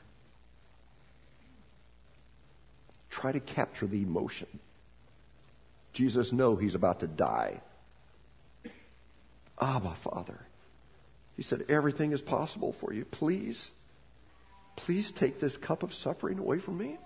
Try 3.10 3.32
to 3.32 3.40
capture 3.40 3.86
the 3.86 4.02
emotion. 4.02 4.48
Jesus 5.92 6.32
know 6.32 6.56
he's 6.56 6.74
about 6.74 7.00
to 7.00 7.06
die. 7.06 7.60
Abba, 9.60 9.94
Father. 9.94 10.40
He 11.36 11.42
said, 11.42 11.64
everything 11.68 12.12
is 12.12 12.20
possible 12.20 12.72
for 12.72 12.92
you. 12.92 13.04
Please, 13.04 13.70
please 14.76 15.12
take 15.12 15.40
this 15.40 15.56
cup 15.56 15.82
of 15.82 15.94
suffering 15.94 16.38
away 16.38 16.58
from 16.58 16.78
me. 16.78 16.98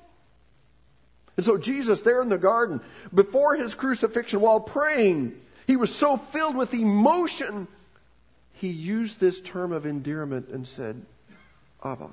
And 1.36 1.44
so 1.44 1.58
Jesus 1.58 2.00
there 2.02 2.22
in 2.22 2.28
the 2.28 2.38
garden, 2.38 2.80
before 3.12 3.56
his 3.56 3.74
crucifixion, 3.74 4.40
while 4.40 4.60
praying, 4.60 5.38
he 5.66 5.76
was 5.76 5.94
so 5.94 6.16
filled 6.16 6.56
with 6.56 6.72
emotion, 6.72 7.68
he 8.56 8.68
used 8.68 9.20
this 9.20 9.40
term 9.40 9.70
of 9.72 9.84
endearment 9.84 10.48
and 10.48 10.66
said, 10.66 11.04
Abba. 11.84 12.08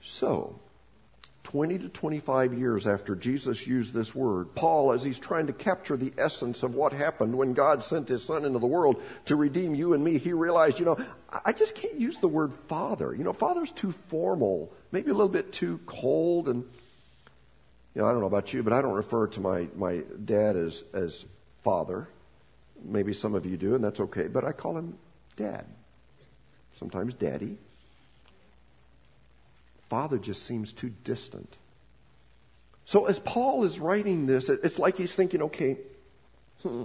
So, 0.00 0.60
20 1.42 1.78
to 1.78 1.88
25 1.88 2.54
years 2.54 2.86
after 2.86 3.16
Jesus 3.16 3.66
used 3.66 3.92
this 3.92 4.14
word, 4.14 4.54
Paul, 4.54 4.92
as 4.92 5.02
he's 5.02 5.18
trying 5.18 5.48
to 5.48 5.52
capture 5.52 5.96
the 5.96 6.12
essence 6.16 6.62
of 6.62 6.76
what 6.76 6.92
happened 6.92 7.36
when 7.36 7.52
God 7.52 7.82
sent 7.82 8.08
his 8.08 8.22
son 8.22 8.44
into 8.44 8.60
the 8.60 8.66
world 8.66 9.02
to 9.24 9.34
redeem 9.34 9.74
you 9.74 9.92
and 9.92 10.04
me, 10.04 10.18
he 10.18 10.32
realized, 10.32 10.78
you 10.78 10.84
know, 10.84 10.98
I 11.44 11.50
just 11.52 11.74
can't 11.74 11.98
use 11.98 12.18
the 12.18 12.28
word 12.28 12.52
father. 12.68 13.12
You 13.12 13.24
know, 13.24 13.32
father's 13.32 13.72
too 13.72 13.92
formal, 14.06 14.72
maybe 14.92 15.10
a 15.10 15.14
little 15.14 15.28
bit 15.28 15.52
too 15.52 15.80
cold 15.84 16.48
and 16.48 16.64
you 17.94 18.00
know, 18.00 18.08
I 18.08 18.12
don't 18.12 18.20
know 18.20 18.26
about 18.26 18.54
you, 18.54 18.62
but 18.62 18.72
I 18.72 18.80
don't 18.80 18.94
refer 18.94 19.26
to 19.26 19.40
my, 19.40 19.68
my 19.76 20.02
dad 20.24 20.56
as, 20.56 20.82
as 20.94 21.26
father. 21.62 22.08
Maybe 22.84 23.12
some 23.12 23.34
of 23.34 23.46
you 23.46 23.56
do, 23.56 23.74
and 23.74 23.82
that's 23.82 24.00
okay, 24.00 24.28
but 24.28 24.44
I 24.44 24.52
call 24.52 24.76
him 24.76 24.98
dad. 25.36 25.66
Sometimes 26.74 27.14
daddy. 27.14 27.58
Father 29.88 30.18
just 30.18 30.44
seems 30.44 30.72
too 30.72 30.90
distant. 31.04 31.56
So 32.84 33.06
as 33.06 33.18
Paul 33.18 33.64
is 33.64 33.78
writing 33.78 34.26
this, 34.26 34.48
it's 34.48 34.78
like 34.78 34.96
he's 34.96 35.14
thinking, 35.14 35.42
okay, 35.42 35.76
hmm, 36.62 36.84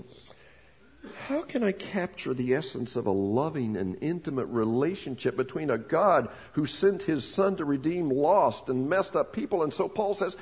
how 1.28 1.42
can 1.42 1.64
I 1.64 1.72
capture 1.72 2.34
the 2.34 2.54
essence 2.54 2.96
of 2.96 3.06
a 3.08 3.12
loving 3.12 3.78
and 3.78 3.98
intimate 4.02 4.46
relationship 4.48 5.36
between 5.36 5.70
a 5.70 5.78
God 5.78 6.30
who 6.54 6.66
sent 6.66 7.04
his 7.04 7.28
son 7.28 7.56
to 7.58 7.66
redeem 7.66 8.10
lost 8.10 8.70
and 8.70 8.90
messed 8.90 9.16
up 9.16 9.34
people? 9.34 9.64
And 9.64 9.74
so 9.74 9.88
Paul 9.88 10.14
says, 10.14 10.38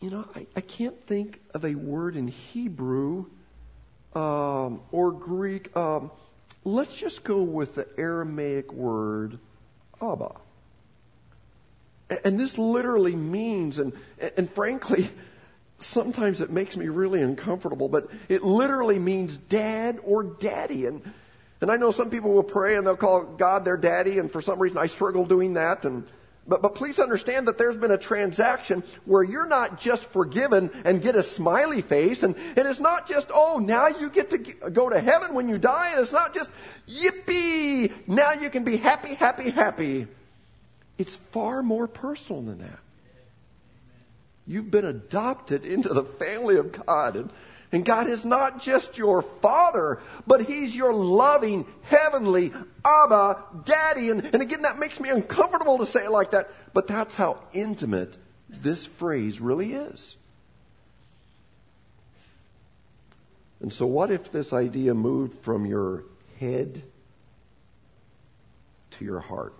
you 0.00 0.10
know, 0.10 0.26
I, 0.34 0.46
I 0.56 0.60
can't 0.60 1.00
think 1.06 1.40
of 1.54 1.64
a 1.64 1.74
word 1.74 2.16
in 2.16 2.28
Hebrew 2.28 3.26
um, 4.14 4.80
or 4.92 5.12
Greek. 5.12 5.76
Um, 5.76 6.10
let's 6.64 6.94
just 6.96 7.24
go 7.24 7.42
with 7.42 7.74
the 7.74 7.86
Aramaic 7.96 8.72
word 8.72 9.38
Abba. 10.00 10.32
And 12.24 12.38
this 12.38 12.56
literally 12.56 13.16
means, 13.16 13.78
and, 13.78 13.92
and 14.36 14.50
frankly, 14.52 15.10
sometimes 15.78 16.40
it 16.40 16.50
makes 16.50 16.76
me 16.76 16.88
really 16.88 17.20
uncomfortable, 17.20 17.88
but 17.88 18.08
it 18.28 18.42
literally 18.42 18.98
means 18.98 19.36
dad 19.36 19.98
or 20.04 20.22
daddy. 20.22 20.86
And, 20.86 21.02
and 21.60 21.70
I 21.70 21.76
know 21.76 21.90
some 21.90 22.10
people 22.10 22.32
will 22.32 22.44
pray 22.44 22.76
and 22.76 22.86
they'll 22.86 22.96
call 22.96 23.24
God 23.24 23.64
their 23.64 23.76
daddy, 23.76 24.18
and 24.18 24.30
for 24.30 24.40
some 24.40 24.58
reason 24.58 24.78
I 24.78 24.86
struggle 24.86 25.24
doing 25.24 25.54
that. 25.54 25.84
And, 25.84 26.06
but, 26.48 26.62
but 26.62 26.74
please 26.74 26.98
understand 26.98 27.48
that 27.48 27.58
there's 27.58 27.76
been 27.76 27.90
a 27.90 27.98
transaction 27.98 28.82
where 29.04 29.22
you're 29.22 29.46
not 29.46 29.80
just 29.80 30.04
forgiven 30.06 30.70
and 30.84 31.02
get 31.02 31.16
a 31.16 31.22
smiley 31.22 31.82
face, 31.82 32.22
and, 32.22 32.36
and 32.56 32.68
it's 32.68 32.80
not 32.80 33.08
just, 33.08 33.28
oh, 33.32 33.58
now 33.58 33.88
you 33.88 34.08
get 34.08 34.30
to 34.30 34.38
go 34.38 34.88
to 34.88 35.00
heaven 35.00 35.34
when 35.34 35.48
you 35.48 35.58
die, 35.58 35.90
and 35.92 36.00
it's 36.00 36.12
not 36.12 36.34
just, 36.34 36.50
yippee, 36.88 37.92
now 38.06 38.32
you 38.32 38.50
can 38.50 38.64
be 38.64 38.76
happy, 38.76 39.14
happy, 39.14 39.50
happy. 39.50 40.06
It's 40.98 41.16
far 41.32 41.62
more 41.62 41.86
personal 41.86 42.42
than 42.42 42.58
that. 42.58 42.78
You've 44.46 44.70
been 44.70 44.84
adopted 44.84 45.64
into 45.64 45.92
the 45.92 46.04
family 46.04 46.56
of 46.56 46.86
God. 46.86 47.16
And, 47.16 47.30
and 47.72 47.84
God 47.84 48.08
is 48.08 48.24
not 48.24 48.60
just 48.60 48.96
your 48.96 49.22
father, 49.22 50.00
but 50.26 50.46
He's 50.46 50.74
your 50.74 50.92
loving, 50.92 51.66
heavenly 51.82 52.52
Abba, 52.84 53.42
Daddy. 53.64 54.10
And, 54.10 54.24
and 54.24 54.42
again, 54.42 54.62
that 54.62 54.78
makes 54.78 55.00
me 55.00 55.08
uncomfortable 55.08 55.78
to 55.78 55.86
say 55.86 56.04
it 56.04 56.10
like 56.10 56.30
that, 56.30 56.50
but 56.72 56.86
that's 56.86 57.14
how 57.14 57.40
intimate 57.52 58.16
this 58.48 58.86
phrase 58.86 59.40
really 59.40 59.72
is. 59.72 60.16
And 63.60 63.72
so, 63.72 63.86
what 63.86 64.10
if 64.10 64.30
this 64.30 64.52
idea 64.52 64.94
moved 64.94 65.42
from 65.42 65.66
your 65.66 66.04
head 66.38 66.82
to 68.92 69.04
your 69.04 69.20
heart? 69.20 69.54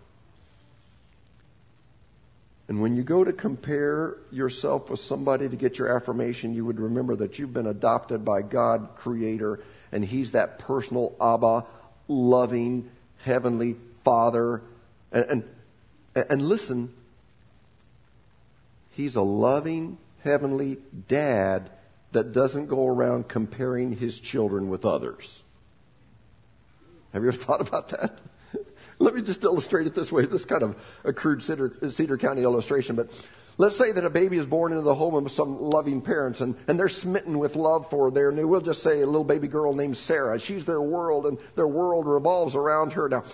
And 2.69 2.83
when 2.83 2.97
you 2.97 3.03
go 3.03 3.23
to 3.23 3.33
compare 3.33 4.17
yourself 4.33 4.91
with 4.91 5.01
somebody 5.01 5.49
to 5.49 5.57
get 5.57 5.79
your 5.79 5.95
affirmation, 5.95 6.53
you 6.55 6.65
would 6.65 6.81
remember 6.81 7.15
that 7.17 7.39
you've 7.39 7.53
been 7.53 7.67
adopted 7.67 8.25
by 8.25 8.43
God, 8.43 8.89
Creator, 8.97 9.61
and 9.93 10.05
He's 10.05 10.33
that 10.33 10.59
personal 10.59 11.15
Abba, 11.21 11.65
loving, 12.09 12.91
heavenly 13.19 13.77
Father. 14.05 14.63
And, 15.13 15.45
and, 16.15 16.27
and 16.29 16.43
listen, 16.43 16.93
He's 18.91 19.15
a 19.15 19.23
loving, 19.23 19.99
heavenly 20.25 20.79
dad 21.07 21.71
that 22.13 22.33
doesn't 22.33 22.67
go 22.67 22.87
around 22.87 23.29
comparing 23.29 23.93
his 23.93 24.19
children 24.19 24.71
with 24.71 24.87
others. 24.87 25.43
Have 27.13 27.23
you 27.23 27.29
ever 27.29 27.37
thought 27.37 27.61
about 27.61 27.91
that? 27.91 28.19
Let 28.99 29.15
me 29.15 29.23
just 29.23 29.43
illustrate 29.45 29.87
it 29.87 29.95
this 29.95 30.11
way. 30.11 30.25
This 30.27 30.45
kind 30.45 30.63
of 30.63 30.77
a 31.05 31.13
crude 31.13 31.43
Cedar, 31.43 31.91
Cedar 31.91 32.17
County 32.17 32.43
illustration, 32.43 32.97
but 32.97 33.11
let's 33.59 33.77
say 33.77 33.93
that 33.93 34.05
a 34.05 34.11
baby 34.11 34.39
is 34.39 34.47
born 34.47 34.73
into 34.73 34.85
the 34.85 34.95
home 34.95 35.15
of 35.15 35.31
some 35.31 35.61
loving 35.61 36.01
parents 36.01 36.41
and, 36.41 36.57
and 36.69 36.79
they're 36.79 36.89
smitten 36.89 37.39
with 37.39 37.57
love 37.57 37.91
for 37.91 38.11
their 38.11 38.33
new, 38.33 38.47
we'll 38.47 38.61
just 38.61 38.83
say 38.83 39.01
a 39.01 39.07
little 39.07 39.25
baby 39.25 39.49
girl 39.49 39.75
named 39.75 39.97
Sarah. 39.97 40.39
She's 40.39 40.65
their 40.65 40.81
world 40.81 41.27
and 41.27 41.39
their 41.55 41.69
world 41.69 42.07
revolves 42.07 42.55
around 42.55 42.93
her. 42.95 43.09
Now, 43.09 43.25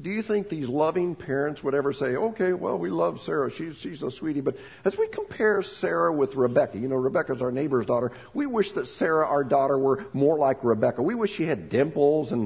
do 0.00 0.10
you 0.10 0.22
think 0.22 0.48
these 0.48 0.68
loving 0.68 1.16
parents 1.16 1.64
would 1.64 1.74
ever 1.74 1.92
say, 1.92 2.14
okay, 2.14 2.52
well, 2.52 2.78
we 2.78 2.88
love 2.88 3.20
Sarah. 3.20 3.50
She's, 3.50 3.76
she's 3.78 4.02
a 4.02 4.10
sweetie. 4.10 4.40
But 4.40 4.56
as 4.84 4.96
we 4.96 5.08
compare 5.08 5.60
Sarah 5.62 6.12
with 6.12 6.36
Rebecca, 6.36 6.78
you 6.78 6.86
know, 6.86 6.96
Rebecca's 6.96 7.42
our 7.42 7.50
neighbor's 7.50 7.86
daughter. 7.86 8.12
We 8.32 8.46
wish 8.46 8.72
that 8.72 8.86
Sarah, 8.86 9.26
our 9.26 9.42
daughter, 9.42 9.76
were 9.76 10.04
more 10.12 10.38
like 10.38 10.62
Rebecca. 10.62 11.02
We 11.02 11.16
wish 11.16 11.32
she 11.32 11.46
had 11.46 11.68
dimples 11.68 12.30
and, 12.30 12.42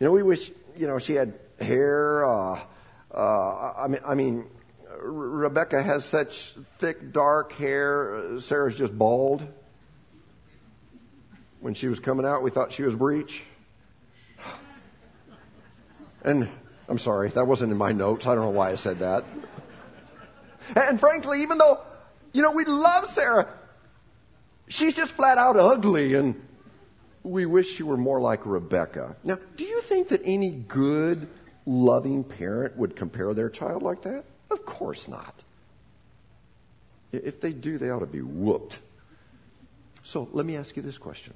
you 0.00 0.06
know, 0.06 0.10
we 0.10 0.24
wish 0.24 0.50
you 0.76 0.86
know, 0.86 0.98
she 0.98 1.14
had 1.14 1.34
hair. 1.60 2.24
Uh, 2.24 2.60
uh, 3.14 3.72
I 3.78 3.88
mean, 3.88 4.00
I 4.06 4.14
mean, 4.14 4.46
Rebecca 5.00 5.82
has 5.82 6.04
such 6.04 6.54
thick, 6.78 7.12
dark 7.12 7.52
hair. 7.52 8.38
Sarah's 8.38 8.76
just 8.76 8.96
bald. 8.96 9.46
When 11.60 11.74
she 11.74 11.86
was 11.88 12.00
coming 12.00 12.26
out, 12.26 12.42
we 12.42 12.50
thought 12.50 12.72
she 12.72 12.82
was 12.82 12.94
breech. 12.94 13.44
And 16.24 16.48
I'm 16.88 16.98
sorry, 16.98 17.30
that 17.30 17.46
wasn't 17.46 17.72
in 17.72 17.78
my 17.78 17.92
notes. 17.92 18.26
I 18.26 18.34
don't 18.34 18.44
know 18.44 18.50
why 18.50 18.70
I 18.70 18.74
said 18.74 19.00
that. 19.00 19.24
And 20.76 20.98
frankly, 21.00 21.42
even 21.42 21.58
though, 21.58 21.80
you 22.32 22.42
know, 22.42 22.52
we 22.52 22.64
love 22.64 23.08
Sarah, 23.08 23.48
she's 24.68 24.94
just 24.94 25.12
flat 25.12 25.38
out 25.38 25.56
ugly 25.56 26.14
and 26.14 26.40
we 27.24 27.46
wish 27.46 27.78
you 27.78 27.86
were 27.86 27.96
more 27.96 28.20
like 28.20 28.44
Rebecca. 28.44 29.16
Now, 29.24 29.38
do 29.56 29.64
you 29.64 29.80
think 29.82 30.08
that 30.08 30.22
any 30.24 30.50
good, 30.50 31.28
loving 31.66 32.24
parent 32.24 32.76
would 32.76 32.96
compare 32.96 33.32
their 33.34 33.48
child 33.48 33.82
like 33.82 34.02
that? 34.02 34.24
Of 34.50 34.66
course 34.66 35.08
not. 35.08 35.44
If 37.12 37.40
they 37.40 37.52
do, 37.52 37.78
they 37.78 37.90
ought 37.90 38.00
to 38.00 38.06
be 38.06 38.22
whooped. 38.22 38.78
So 40.02 40.28
let 40.32 40.46
me 40.46 40.56
ask 40.56 40.76
you 40.76 40.82
this 40.82 40.98
question 40.98 41.34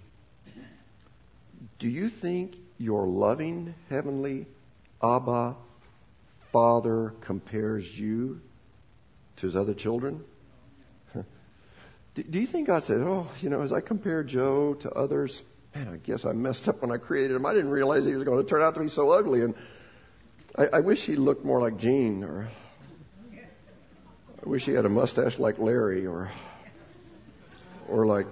Do 1.78 1.88
you 1.88 2.08
think 2.08 2.56
your 2.78 3.06
loving 3.06 3.74
heavenly 3.88 4.46
Abba 5.02 5.54
Father 6.52 7.14
compares 7.20 7.98
you 7.98 8.40
to 9.36 9.46
his 9.46 9.54
other 9.54 9.74
children? 9.74 10.24
Do 12.14 12.38
you 12.38 12.46
think 12.46 12.66
God 12.66 12.82
said, 12.82 13.02
Oh, 13.02 13.28
you 13.40 13.50
know, 13.50 13.60
as 13.60 13.72
I 13.72 13.80
compare 13.80 14.24
Joe 14.24 14.74
to 14.74 14.90
others, 14.92 15.42
man, 15.76 15.88
I 15.92 15.96
guess 15.98 16.24
I 16.24 16.32
messed 16.32 16.68
up 16.68 16.80
when 16.80 16.90
I 16.90 16.96
created 16.96 17.36
him. 17.36 17.44
I 17.44 17.52
didn't 17.52 17.70
realize 17.70 18.04
he 18.06 18.14
was 18.14 18.24
going 18.24 18.42
to 18.42 18.48
turn 18.48 18.62
out 18.62 18.74
to 18.74 18.80
be 18.80 18.88
so 18.88 19.10
ugly. 19.10 19.42
And 19.42 19.54
I, 20.56 20.68
I 20.74 20.80
wish 20.80 21.04
he 21.04 21.16
looked 21.16 21.44
more 21.44 21.60
like 21.60 21.76
Gene, 21.76 22.24
or 22.24 22.48
I 23.34 24.48
wish 24.48 24.64
he 24.64 24.72
had 24.72 24.86
a 24.86 24.88
mustache 24.88 25.38
like 25.38 25.58
Larry, 25.58 26.06
or 26.06 26.30
or 27.88 28.06
like 28.06 28.26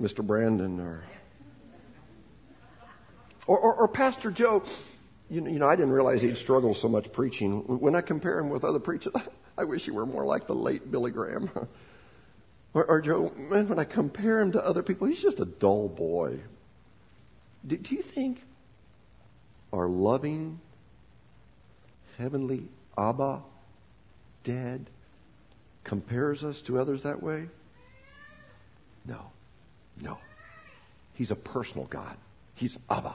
Mr. 0.00 0.26
Brandon, 0.26 0.80
or 0.80 1.04
or, 3.46 3.58
or, 3.58 3.74
or 3.74 3.88
Pastor 3.88 4.32
Joe. 4.32 4.64
You 5.28 5.42
know, 5.42 5.50
you 5.50 5.60
know, 5.60 5.68
I 5.68 5.76
didn't 5.76 5.92
realize 5.92 6.22
he'd 6.22 6.36
struggle 6.36 6.74
so 6.74 6.88
much 6.88 7.12
preaching. 7.12 7.60
When 7.78 7.94
I 7.94 8.00
compare 8.00 8.40
him 8.40 8.48
with 8.48 8.64
other 8.64 8.80
preachers, 8.80 9.12
I 9.58 9.62
wish 9.62 9.84
he 9.84 9.92
were 9.92 10.06
more 10.06 10.24
like 10.24 10.48
the 10.48 10.54
late 10.54 10.90
Billy 10.90 11.12
Graham. 11.12 11.48
Or, 12.72 12.84
or 12.84 13.00
Joe, 13.00 13.32
man, 13.36 13.68
when 13.68 13.78
I 13.78 13.84
compare 13.84 14.40
him 14.40 14.52
to 14.52 14.64
other 14.64 14.82
people, 14.82 15.08
he's 15.08 15.22
just 15.22 15.40
a 15.40 15.44
dull 15.44 15.88
boy. 15.88 16.38
Do, 17.66 17.76
do 17.76 17.94
you 17.94 18.02
think 18.02 18.42
our 19.72 19.88
loving, 19.88 20.60
heavenly 22.16 22.68
Abba, 22.96 23.42
Dad, 24.44 24.86
compares 25.84 26.44
us 26.44 26.62
to 26.62 26.78
others 26.78 27.02
that 27.02 27.22
way? 27.22 27.48
No. 29.04 29.30
No. 30.00 30.18
He's 31.14 31.30
a 31.30 31.36
personal 31.36 31.86
God. 31.86 32.16
He's 32.54 32.78
Abba. 32.88 33.14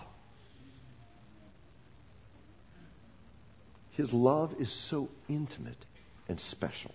His 3.91 4.11
love 4.11 4.53
is 4.59 4.71
so 4.71 5.09
intimate 5.29 5.85
and 6.27 6.39
special. 6.39 6.93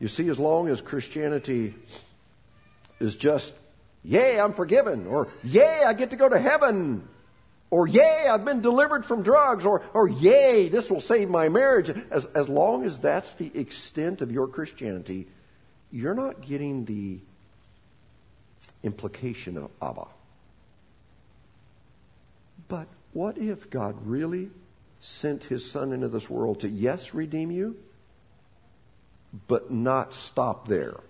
You 0.00 0.08
see, 0.08 0.28
as 0.28 0.38
long 0.38 0.68
as 0.68 0.80
Christianity 0.80 1.74
is 3.00 3.16
just, 3.16 3.52
yay, 4.04 4.40
I'm 4.40 4.54
forgiven, 4.54 5.06
or 5.06 5.28
yay, 5.42 5.82
I 5.86 5.92
get 5.92 6.10
to 6.10 6.16
go 6.16 6.28
to 6.28 6.38
heaven, 6.38 7.08
or 7.70 7.86
yay, 7.86 8.26
I've 8.30 8.44
been 8.44 8.60
delivered 8.60 9.04
from 9.04 9.22
drugs, 9.22 9.66
or, 9.66 9.82
or 9.92 10.08
yay, 10.08 10.68
this 10.68 10.88
will 10.88 11.00
save 11.00 11.28
my 11.28 11.48
marriage, 11.48 11.90
as, 12.10 12.26
as 12.26 12.48
long 12.48 12.84
as 12.84 12.98
that's 12.98 13.32
the 13.34 13.50
extent 13.58 14.22
of 14.22 14.30
your 14.30 14.46
Christianity, 14.46 15.26
you're 15.90 16.14
not 16.14 16.42
getting 16.42 16.84
the 16.84 17.18
implication 18.82 19.56
of 19.56 19.70
Abba. 19.82 20.06
But 22.68 22.86
what 23.12 23.38
if 23.38 23.68
God 23.70 23.96
really 24.04 24.50
sent 25.00 25.44
his 25.44 25.68
son 25.68 25.92
into 25.92 26.08
this 26.08 26.28
world 26.28 26.60
to, 26.60 26.68
yes, 26.68 27.14
redeem 27.14 27.50
you? 27.50 27.76
But 29.46 29.70
not 29.70 30.14
stop 30.14 30.68
there? 30.68 31.00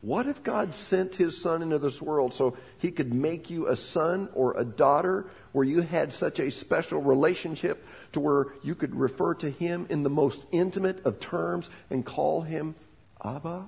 What 0.00 0.26
if 0.26 0.44
God 0.44 0.74
sent 0.74 1.16
his 1.16 1.40
son 1.40 1.60
into 1.60 1.78
this 1.78 2.00
world 2.00 2.32
so 2.32 2.56
he 2.78 2.92
could 2.92 3.12
make 3.12 3.50
you 3.50 3.66
a 3.66 3.74
son 3.74 4.28
or 4.32 4.56
a 4.56 4.64
daughter 4.64 5.26
where 5.50 5.64
you 5.64 5.80
had 5.80 6.12
such 6.12 6.38
a 6.38 6.50
special 6.50 7.02
relationship 7.02 7.84
to 8.12 8.20
where 8.20 8.46
you 8.62 8.76
could 8.76 8.94
refer 8.94 9.34
to 9.34 9.50
him 9.50 9.86
in 9.90 10.04
the 10.04 10.10
most 10.10 10.46
intimate 10.52 11.04
of 11.04 11.18
terms 11.18 11.68
and 11.90 12.06
call 12.06 12.42
him 12.42 12.76
Abba, 13.24 13.66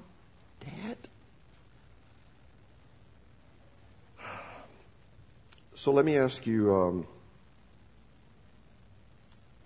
Dad? 0.60 0.96
So 5.74 5.92
let 5.92 6.04
me 6.04 6.16
ask 6.16 6.46
you 6.46 6.74
um, 6.74 7.06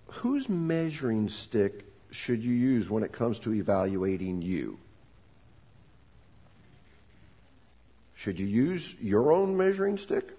whose 0.07 0.49
measuring 0.49 1.29
stick 1.29 1.85
should 2.15 2.45
you 2.45 2.53
use 2.55 2.89
when 2.89 3.03
it 3.03 3.13
comes 3.13 3.41
to 3.41 3.53
evaluating 3.53 4.41
you? 4.41 4.79
Should 8.15 8.39
you 8.39 8.47
use 8.47 8.95
your 9.01 9.33
own 9.33 9.57
measuring 9.57 9.99
stick? 9.99 10.31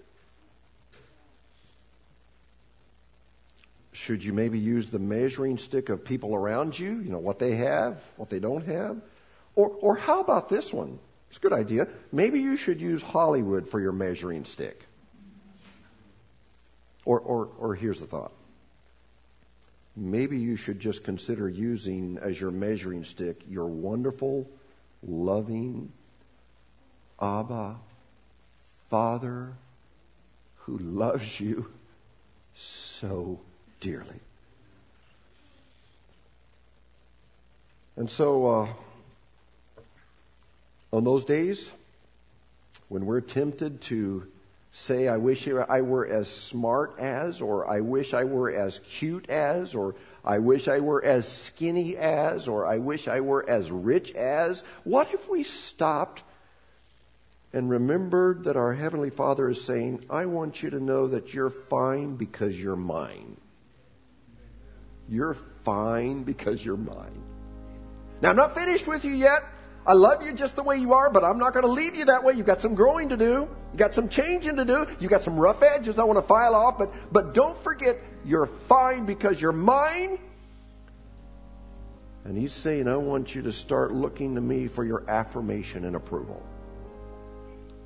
Should 3.91 4.23
you 4.23 4.31
maybe 4.31 4.57
use 4.57 4.89
the 4.89 4.99
measuring 4.99 5.57
stick 5.57 5.89
of 5.89 6.05
people 6.05 6.33
around 6.33 6.79
you? 6.79 6.99
You 6.99 7.11
know, 7.11 7.19
what 7.19 7.39
they 7.39 7.55
have, 7.55 8.01
what 8.15 8.29
they 8.29 8.39
don't 8.39 8.65
have? 8.65 9.01
Or, 9.55 9.69
or 9.69 9.95
how 9.95 10.21
about 10.21 10.47
this 10.47 10.71
one? 10.71 10.97
It's 11.27 11.37
a 11.37 11.41
good 11.41 11.53
idea. 11.53 11.87
Maybe 12.11 12.39
you 12.39 12.55
should 12.55 12.79
use 12.79 13.01
Hollywood 13.01 13.67
for 13.67 13.81
your 13.81 13.91
measuring 13.91 14.45
stick. 14.45 14.85
Or, 17.03 17.19
or, 17.19 17.49
or 17.59 17.75
here's 17.75 17.99
the 17.99 18.07
thought. 18.07 18.31
Maybe 19.95 20.37
you 20.37 20.55
should 20.55 20.79
just 20.79 21.03
consider 21.03 21.47
using 21.47 22.17
as 22.21 22.39
your 22.39 22.51
measuring 22.51 23.03
stick 23.03 23.41
your 23.49 23.67
wonderful, 23.67 24.49
loving 25.01 25.91
Abba, 27.21 27.77
Father, 28.89 29.53
who 30.57 30.77
loves 30.77 31.39
you 31.39 31.71
so 32.55 33.39
dearly. 33.79 34.19
And 37.95 38.09
so, 38.09 38.45
uh, 38.47 38.67
on 40.91 41.03
those 41.05 41.23
days 41.23 41.71
when 42.89 43.05
we're 43.05 43.21
tempted 43.21 43.81
to 43.81 44.27
say, 44.75 45.07
I 45.07 45.15
wish 45.15 45.47
I 45.47 45.79
were 45.79 46.05
as 46.05 46.27
smart 46.27 46.99
as, 46.99 47.41
or 47.41 47.65
I 47.65 47.79
wish 47.79 48.13
I 48.13 48.25
were 48.25 48.51
as 48.51 48.79
cute 48.79 49.29
as, 49.29 49.73
or 49.73 49.95
I 50.23 50.39
wish 50.39 50.67
I 50.67 50.81
were 50.81 51.01
as 51.01 51.25
skinny 51.25 51.95
as, 51.95 52.49
or 52.49 52.67
I 52.67 52.79
wish 52.79 53.07
I 53.07 53.21
were 53.21 53.49
as 53.49 53.71
rich 53.71 54.11
as, 54.11 54.65
what 54.83 55.13
if 55.13 55.29
we 55.29 55.43
stopped 55.43 56.23
and 57.53 57.69
remembered 57.69 58.43
that 58.43 58.57
our 58.57 58.73
Heavenly 58.73 59.11
Father 59.11 59.49
is 59.49 59.63
saying, 59.63 60.03
I 60.09 60.25
want 60.25 60.61
you 60.61 60.69
to 60.71 60.83
know 60.83 61.07
that 61.07 61.33
you're 61.33 61.51
fine 61.51 62.17
because 62.17 62.59
you're 62.59 62.75
mine. 62.75 63.37
You're 65.07 65.37
fine 65.63 66.23
because 66.23 66.65
you're 66.65 66.75
mine. 66.75 67.23
Now, 68.21 68.31
I'm 68.31 68.35
not 68.35 68.53
finished 68.53 68.87
with 68.87 69.05
you 69.05 69.13
yet. 69.13 69.41
I 69.87 69.93
love 69.93 70.25
you 70.25 70.33
just 70.33 70.55
the 70.55 70.63
way 70.63 70.77
you 70.77 70.93
are, 70.93 71.11
but 71.11 71.23
I'm 71.23 71.37
not 71.37 71.53
going 71.53 71.65
to 71.65 71.71
leave 71.71 71.95
you 71.95 72.05
that 72.05 72.23
way. 72.23 72.33
You've 72.33 72.47
got 72.47 72.61
some 72.61 72.73
growing 72.73 73.09
to 73.09 73.17
do. 73.17 73.47
You've 73.71 73.77
got 73.77 73.93
some 73.93 74.09
changing 74.09 74.55
to 74.55 74.65
do. 74.65 74.87
You've 74.99 75.11
got 75.11 75.21
some 75.21 75.39
rough 75.39 75.61
edges 75.61 75.99
I 75.99 76.03
want 76.03 76.17
to 76.17 76.23
file 76.23 76.55
off, 76.55 76.77
but, 76.79 76.91
but 77.11 77.33
don't 77.33 77.61
forget, 77.61 78.01
you're 78.25 78.47
fine 78.67 79.05
because 79.05 79.39
you're 79.39 79.51
mine. 79.51 80.17
And 82.23 82.35
he's 82.35 82.53
saying, 82.53 82.87
I 82.87 82.95
want 82.95 83.35
you 83.35 83.43
to 83.43 83.53
start 83.53 83.93
looking 83.93 84.33
to 84.35 84.41
me 84.41 84.67
for 84.67 84.83
your 84.83 85.07
affirmation 85.07 85.85
and 85.85 85.95
approval. 85.95 86.41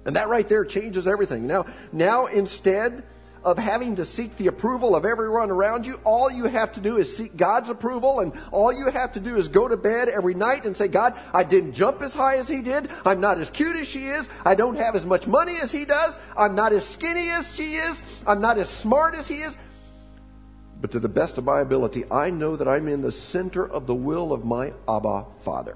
And 0.05 0.15
that 0.15 0.29
right 0.29 0.47
there 0.47 0.63
changes 0.63 1.05
everything. 1.05 1.45
Now, 1.45 1.65
now 1.91 2.27
instead, 2.27 3.03
of 3.43 3.58
having 3.58 3.95
to 3.95 4.06
seek 4.06 4.36
the 4.38 4.47
approval 4.47 4.95
of 4.95 5.06
everyone 5.06 5.52
around 5.52 5.86
you. 5.86 5.99
All 6.04 6.32
you 6.32 6.45
have 6.45 6.73
to 6.73 6.80
do 6.80 6.97
is 6.97 7.15
seek 7.15 7.36
God's 7.36 7.69
approval, 7.69 8.19
and 8.19 8.34
all 8.52 8.71
you 8.71 8.89
have 8.89 9.13
to 9.13 9.19
do 9.19 9.38
is 9.38 9.47
go 9.47 9.67
to 9.67 9.78
bed 9.78 10.10
every 10.10 10.34
night 10.34 10.65
and 10.65 10.75
say, 10.75 10.88
God, 10.88 11.13
I 11.34 11.43
didn't 11.43 11.73
jump 11.73 12.02
as 12.02 12.13
high 12.13 12.38
as 12.38 12.47
he 12.47 12.62
did. 12.62 12.89
I'm 13.06 13.21
not 13.21 13.39
as 13.39 13.49
cute 13.49 13.75
as 13.75 13.88
she 13.88 14.08
is. 14.08 14.30
I 14.45 14.56
don't 14.56 14.75
have 14.75 14.95
as 14.95 15.06
much 15.06 15.28
money 15.28 15.58
as 15.62 15.71
he 15.71 15.86
does. 15.86 16.17
I'm 16.38 16.56
not 16.56 16.73
as 16.73 16.86
skinny 16.86 17.30
as 17.30 17.54
she 17.54 17.75
is. 17.75 18.02
I'm 18.25 18.41
not 18.41 18.58
as 18.58 18.69
smart 18.69 19.15
as 19.15 19.28
he 19.28 19.38
is. 19.38 19.56
But 20.82 20.91
to 20.91 20.99
the 20.99 21.10
best 21.10 21.38
of 21.38 21.43
my 21.43 21.60
ability, 21.60 22.06
I 22.10 22.30
know 22.30 22.56
that 22.56 22.67
I'm 22.67 22.88
in 22.88 23.02
the 23.02 23.12
center 23.12 23.69
of 23.69 23.86
the 23.86 23.95
will 23.95 24.32
of 24.32 24.45
my 24.45 24.73
Abba 24.88 25.25
Father. 25.41 25.75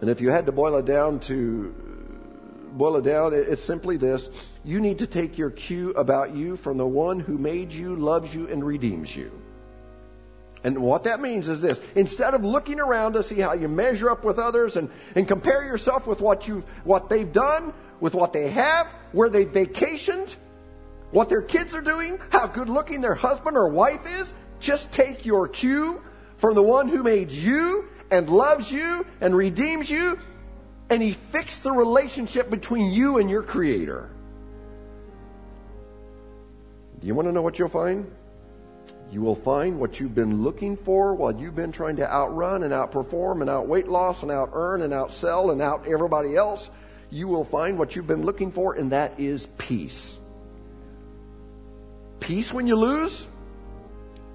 And 0.00 0.08
if 0.08 0.20
you 0.20 0.30
had 0.30 0.46
to 0.46 0.52
boil 0.52 0.76
it 0.76 0.86
down 0.86 1.20
to 1.20 1.74
boil 2.76 2.96
it 2.96 3.04
down, 3.04 3.32
it's 3.34 3.62
simply 3.62 3.96
this. 3.96 4.30
You 4.64 4.80
need 4.80 4.98
to 4.98 5.06
take 5.06 5.38
your 5.38 5.50
cue 5.50 5.90
about 5.90 6.34
you 6.34 6.56
from 6.56 6.76
the 6.78 6.86
one 6.86 7.20
who 7.20 7.38
made 7.38 7.72
you, 7.72 7.96
loves 7.96 8.34
you, 8.34 8.48
and 8.48 8.64
redeems 8.64 9.14
you. 9.14 9.30
And 10.62 10.78
what 10.78 11.04
that 11.04 11.20
means 11.20 11.48
is 11.48 11.60
this. 11.60 11.80
Instead 11.94 12.34
of 12.34 12.44
looking 12.44 12.80
around 12.80 13.14
to 13.14 13.22
see 13.22 13.40
how 13.40 13.54
you 13.54 13.68
measure 13.68 14.10
up 14.10 14.24
with 14.24 14.38
others 14.38 14.76
and, 14.76 14.90
and 15.14 15.26
compare 15.26 15.64
yourself 15.64 16.06
with 16.06 16.20
what 16.20 16.46
you 16.46 16.62
what 16.84 17.08
they've 17.08 17.32
done, 17.32 17.72
with 17.98 18.14
what 18.14 18.32
they 18.32 18.50
have, 18.50 18.86
where 19.12 19.30
they 19.30 19.46
vacationed, 19.46 20.36
what 21.12 21.28
their 21.28 21.42
kids 21.42 21.74
are 21.74 21.80
doing, 21.80 22.18
how 22.30 22.46
good 22.46 22.68
looking 22.68 23.00
their 23.00 23.14
husband 23.14 23.56
or 23.56 23.68
wife 23.68 24.06
is, 24.06 24.34
just 24.60 24.92
take 24.92 25.24
your 25.24 25.48
cue 25.48 26.02
from 26.36 26.54
the 26.54 26.62
one 26.62 26.88
who 26.88 27.02
made 27.02 27.30
you 27.30 27.88
and 28.10 28.28
loves 28.28 28.70
you 28.70 29.06
and 29.20 29.34
redeems 29.34 29.88
you 29.88 30.18
and 30.90 31.00
he 31.00 31.12
fixed 31.12 31.62
the 31.62 31.70
relationship 31.70 32.50
between 32.50 32.90
you 32.90 33.18
and 33.18 33.30
your 33.30 33.42
creator. 33.42 34.10
Do 37.00 37.06
you 37.06 37.14
want 37.14 37.28
to 37.28 37.32
know 37.32 37.42
what 37.42 37.58
you'll 37.58 37.68
find? 37.68 38.10
You 39.10 39.22
will 39.22 39.36
find 39.36 39.80
what 39.80 39.98
you've 39.98 40.14
been 40.14 40.42
looking 40.42 40.76
for 40.76 41.14
while 41.14 41.34
you've 41.34 41.56
been 41.56 41.72
trying 41.72 41.96
to 41.96 42.12
outrun 42.12 42.64
and 42.64 42.72
outperform 42.72 43.40
and 43.40 43.48
out 43.48 43.66
weight 43.66 43.88
loss 43.88 44.22
and 44.22 44.30
out 44.30 44.50
earn 44.52 44.82
and 44.82 44.92
outsell 44.92 45.52
and 45.52 45.62
out 45.62 45.86
everybody 45.86 46.36
else. 46.36 46.70
You 47.10 47.26
will 47.26 47.44
find 47.44 47.78
what 47.78 47.96
you've 47.96 48.06
been 48.06 48.24
looking 48.24 48.52
for, 48.52 48.74
and 48.74 48.92
that 48.92 49.18
is 49.18 49.46
peace. 49.58 50.16
Peace 52.20 52.52
when 52.52 52.66
you 52.66 52.76
lose, 52.76 53.26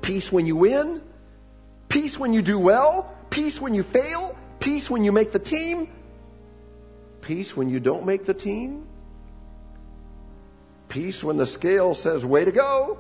peace 0.02 0.32
when 0.32 0.46
you 0.46 0.56
win, 0.56 1.02
peace 1.88 2.18
when 2.20 2.34
you 2.34 2.42
do 2.42 2.60
well, 2.60 3.14
peace 3.30 3.62
when 3.62 3.74
you 3.74 3.84
fail, 3.84 4.36
peace 4.60 4.90
when 4.90 5.06
you 5.06 5.14
make 5.14 5.32
the 5.32 5.40
team, 5.40 5.88
Peace 7.26 7.58
when 7.58 7.70
you 7.70 7.80
don't 7.80 8.06
make 8.06 8.26
the 8.26 8.36
team. 8.36 8.86
Peace 10.90 11.24
when 11.24 11.38
the 11.38 11.48
scale 11.48 11.96
says, 11.96 12.24
way 12.24 12.46
to 12.46 12.52
go. 12.52 13.00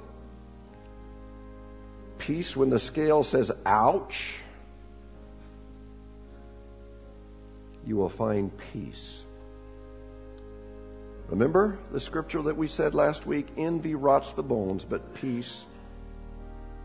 Peace 2.18 2.56
when 2.56 2.72
the 2.72 2.80
scale 2.80 3.24
says, 3.24 3.52
ouch. 3.68 4.34
You 7.86 7.98
will 7.98 8.10
find 8.10 8.52
peace. 8.74 9.24
Remember 11.30 11.78
the 11.92 12.00
scripture 12.00 12.42
that 12.42 12.58
we 12.58 12.66
said 12.66 12.96
last 12.96 13.28
week? 13.28 13.48
Envy 13.58 13.94
rots 13.94 14.32
the 14.32 14.42
bones, 14.42 14.84
but 14.84 15.14
peace 15.14 15.66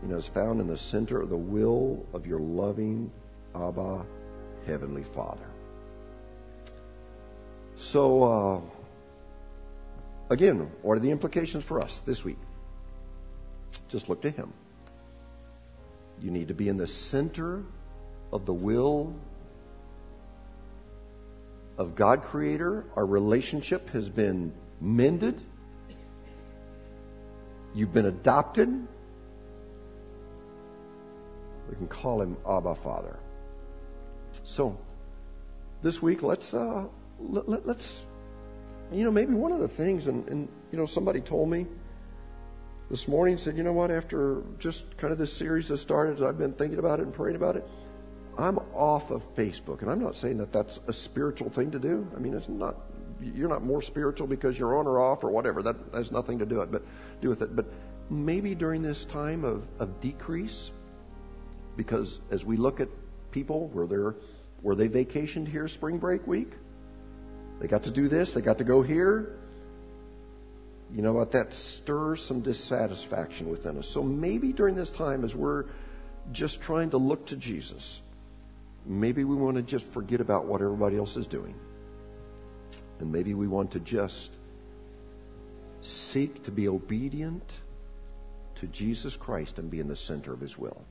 you 0.03 0.09
know, 0.09 0.17
is 0.17 0.27
found 0.27 0.61
in 0.61 0.67
the 0.67 0.77
center 0.77 1.19
of 1.19 1.29
the 1.29 1.37
will 1.37 2.05
of 2.13 2.27
your 2.27 2.39
loving 2.39 3.11
Abba, 3.55 4.05
Heavenly 4.67 5.03
Father. 5.03 5.50
So, 7.81 8.23
uh, 8.23 8.61
again, 10.29 10.71
what 10.83 10.97
are 10.97 10.99
the 10.99 11.09
implications 11.09 11.63
for 11.63 11.81
us 11.81 12.01
this 12.01 12.23
week? 12.23 12.37
Just 13.89 14.07
look 14.07 14.21
to 14.21 14.29
Him. 14.29 14.53
You 16.21 16.29
need 16.29 16.49
to 16.49 16.53
be 16.53 16.69
in 16.69 16.77
the 16.77 16.85
center 16.85 17.63
of 18.31 18.45
the 18.45 18.53
will 18.53 19.15
of 21.79 21.95
God 21.95 22.23
Creator. 22.23 22.85
Our 22.95 23.05
relationship 23.05 23.89
has 23.89 24.07
been 24.09 24.53
mended. 24.79 25.41
You've 27.73 27.93
been 27.93 28.05
adopted. 28.05 28.69
We 31.67 31.75
can 31.75 31.87
call 31.87 32.21
him 32.21 32.37
Abba 32.47 32.75
Father. 32.75 33.17
So, 34.43 34.77
this 35.81 35.99
week, 35.99 36.21
let's 36.21 36.53
uh, 36.53 36.85
let, 37.29 37.67
us 37.67 38.05
you 38.91 39.05
know, 39.05 39.11
maybe 39.11 39.33
one 39.33 39.51
of 39.51 39.59
the 39.59 39.67
things, 39.67 40.07
and, 40.07 40.27
and, 40.27 40.49
you 40.71 40.77
know, 40.77 40.85
somebody 40.85 41.21
told 41.21 41.49
me 41.49 41.65
this 42.89 43.07
morning, 43.07 43.37
said, 43.37 43.55
you 43.55 43.63
know 43.63 43.71
what, 43.71 43.89
after 43.89 44.43
just 44.59 44.97
kind 44.97 45.13
of 45.13 45.17
this 45.17 45.31
series 45.31 45.69
has 45.69 45.79
started, 45.79 46.21
I've 46.21 46.37
been 46.37 46.53
thinking 46.53 46.79
about 46.79 46.99
it 46.99 47.03
and 47.03 47.13
praying 47.13 47.37
about 47.37 47.55
it, 47.55 47.67
I'm 48.37 48.57
off 48.75 49.11
of 49.11 49.35
Facebook. 49.35 49.81
And 49.81 49.89
I'm 49.89 50.01
not 50.01 50.15
saying 50.15 50.37
that 50.37 50.51
that's 50.51 50.79
a 50.87 50.93
spiritual 50.93 51.49
thing 51.49 51.71
to 51.71 51.79
do. 51.79 52.05
I 52.15 52.19
mean, 52.19 52.33
it's 52.33 52.49
not, 52.49 52.75
you're 53.21 53.49
not 53.49 53.63
more 53.63 53.81
spiritual 53.81 54.27
because 54.27 54.59
you're 54.59 54.77
on 54.77 54.87
or 54.87 54.99
off 54.99 55.23
or 55.23 55.29
whatever. 55.29 55.61
That 55.63 55.77
has 55.93 56.11
nothing 56.11 56.39
to 56.39 56.45
do 56.45 56.61
it, 56.61 56.71
but 56.71 56.83
do 57.21 57.29
with 57.29 57.41
it. 57.41 57.55
But 57.55 57.67
maybe 58.09 58.55
during 58.55 58.81
this 58.81 59.05
time 59.05 59.45
of, 59.45 59.65
of 59.79 60.01
decrease, 60.01 60.71
because 61.77 62.19
as 62.29 62.43
we 62.43 62.57
look 62.57 62.81
at 62.81 62.89
people 63.31 63.67
where 63.69 63.87
they're, 63.87 64.15
where 64.61 64.75
they 64.75 64.89
vacationed 64.89 65.47
here 65.47 65.67
spring 65.69 65.97
break 65.97 66.27
week, 66.27 66.51
they 67.61 67.67
got 67.67 67.83
to 67.83 67.91
do 67.91 68.07
this, 68.07 68.31
they 68.33 68.41
got 68.41 68.57
to 68.57 68.63
go 68.63 68.81
here. 68.81 69.37
You 70.91 71.03
know 71.03 71.13
what? 71.13 71.31
That 71.31 71.53
stirs 71.53 72.25
some 72.25 72.41
dissatisfaction 72.41 73.49
within 73.49 73.77
us. 73.77 73.87
So 73.87 74.01
maybe 74.01 74.51
during 74.51 74.75
this 74.75 74.89
time, 74.89 75.23
as 75.23 75.35
we're 75.35 75.65
just 76.31 76.59
trying 76.59 76.89
to 76.89 76.97
look 76.97 77.27
to 77.27 77.35
Jesus, 77.35 78.01
maybe 78.83 79.23
we 79.23 79.35
want 79.35 79.57
to 79.57 79.61
just 79.61 79.85
forget 79.85 80.21
about 80.21 80.45
what 80.45 80.61
everybody 80.61 80.97
else 80.97 81.15
is 81.15 81.27
doing. 81.27 81.53
And 82.99 83.11
maybe 83.11 83.35
we 83.35 83.47
want 83.47 83.69
to 83.71 83.79
just 83.79 84.31
seek 85.81 86.41
to 86.43 86.51
be 86.51 86.67
obedient 86.67 87.59
to 88.55 88.65
Jesus 88.67 89.15
Christ 89.15 89.59
and 89.59 89.69
be 89.69 89.79
in 89.79 89.87
the 89.87 89.95
center 89.95 90.33
of 90.33 90.39
His 90.39 90.57
will. 90.57 90.83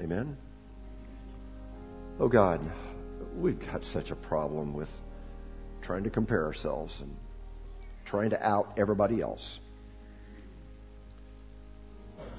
Amen? 0.00 0.36
Oh 2.20 2.28
God, 2.28 2.60
we've 3.36 3.58
got 3.58 3.84
such 3.84 4.12
a 4.12 4.16
problem 4.16 4.74
with 4.74 4.88
trying 5.82 6.04
to 6.04 6.10
compare 6.10 6.44
ourselves 6.44 7.00
and 7.00 7.14
trying 8.04 8.30
to 8.30 8.46
out 8.46 8.72
everybody 8.76 9.20
else. 9.20 9.60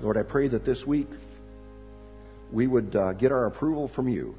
Lord, 0.02 0.18
I 0.18 0.24
pray 0.24 0.48
that 0.48 0.66
this 0.66 0.86
week 0.86 1.08
we 2.52 2.68
would 2.68 2.96
uh, 2.96 3.14
get 3.14 3.32
our 3.32 3.46
approval 3.46 3.88
from 3.88 4.08
you. 4.08 4.36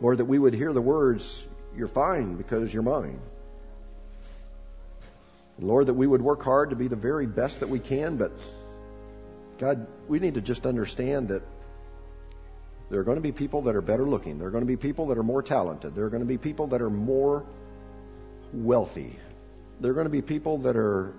Lord, 0.00 0.18
that 0.18 0.24
we 0.24 0.38
would 0.38 0.54
hear 0.54 0.72
the 0.72 0.80
words, 0.80 1.46
You're 1.76 1.88
fine 1.88 2.36
because 2.36 2.72
you're 2.72 2.82
mine. 2.82 3.20
Lord, 5.58 5.86
that 5.86 5.94
we 5.94 6.06
would 6.06 6.22
work 6.22 6.42
hard 6.42 6.70
to 6.70 6.76
be 6.76 6.88
the 6.88 6.96
very 6.96 7.26
best 7.26 7.60
that 7.60 7.68
we 7.68 7.78
can, 7.78 8.16
but 8.16 8.32
God, 9.58 9.86
we 10.08 10.18
need 10.18 10.34
to 10.34 10.40
just 10.40 10.66
understand 10.66 11.28
that 11.28 11.42
there 12.90 12.98
are 12.98 13.04
going 13.04 13.16
to 13.16 13.22
be 13.22 13.32
people 13.32 13.62
that 13.62 13.76
are 13.76 13.80
better 13.80 14.04
looking. 14.04 14.36
There 14.38 14.48
are 14.48 14.50
going 14.50 14.64
to 14.64 14.66
be 14.66 14.76
people 14.76 15.06
that 15.06 15.16
are 15.18 15.22
more 15.22 15.42
talented. 15.42 15.94
There 15.94 16.04
are 16.04 16.10
going 16.10 16.22
to 16.22 16.26
be 16.26 16.38
people 16.38 16.66
that 16.68 16.82
are 16.82 16.90
more 16.90 17.46
wealthy. 18.52 19.16
There 19.80 19.92
are 19.92 19.94
going 19.94 20.06
to 20.06 20.10
be 20.10 20.22
people 20.22 20.58
that 20.58 20.76
are 20.76 21.14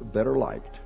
better 0.00 0.36
liked. 0.36 0.80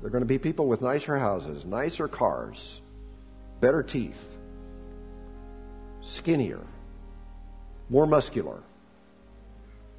There 0.00 0.06
are 0.06 0.10
going 0.10 0.22
to 0.22 0.26
be 0.26 0.38
people 0.38 0.68
with 0.68 0.82
nicer 0.82 1.18
houses, 1.18 1.64
nicer 1.64 2.06
cars, 2.06 2.80
better 3.60 3.82
teeth, 3.82 4.22
skinnier, 6.02 6.60
more 7.90 8.06
muscular, 8.06 8.62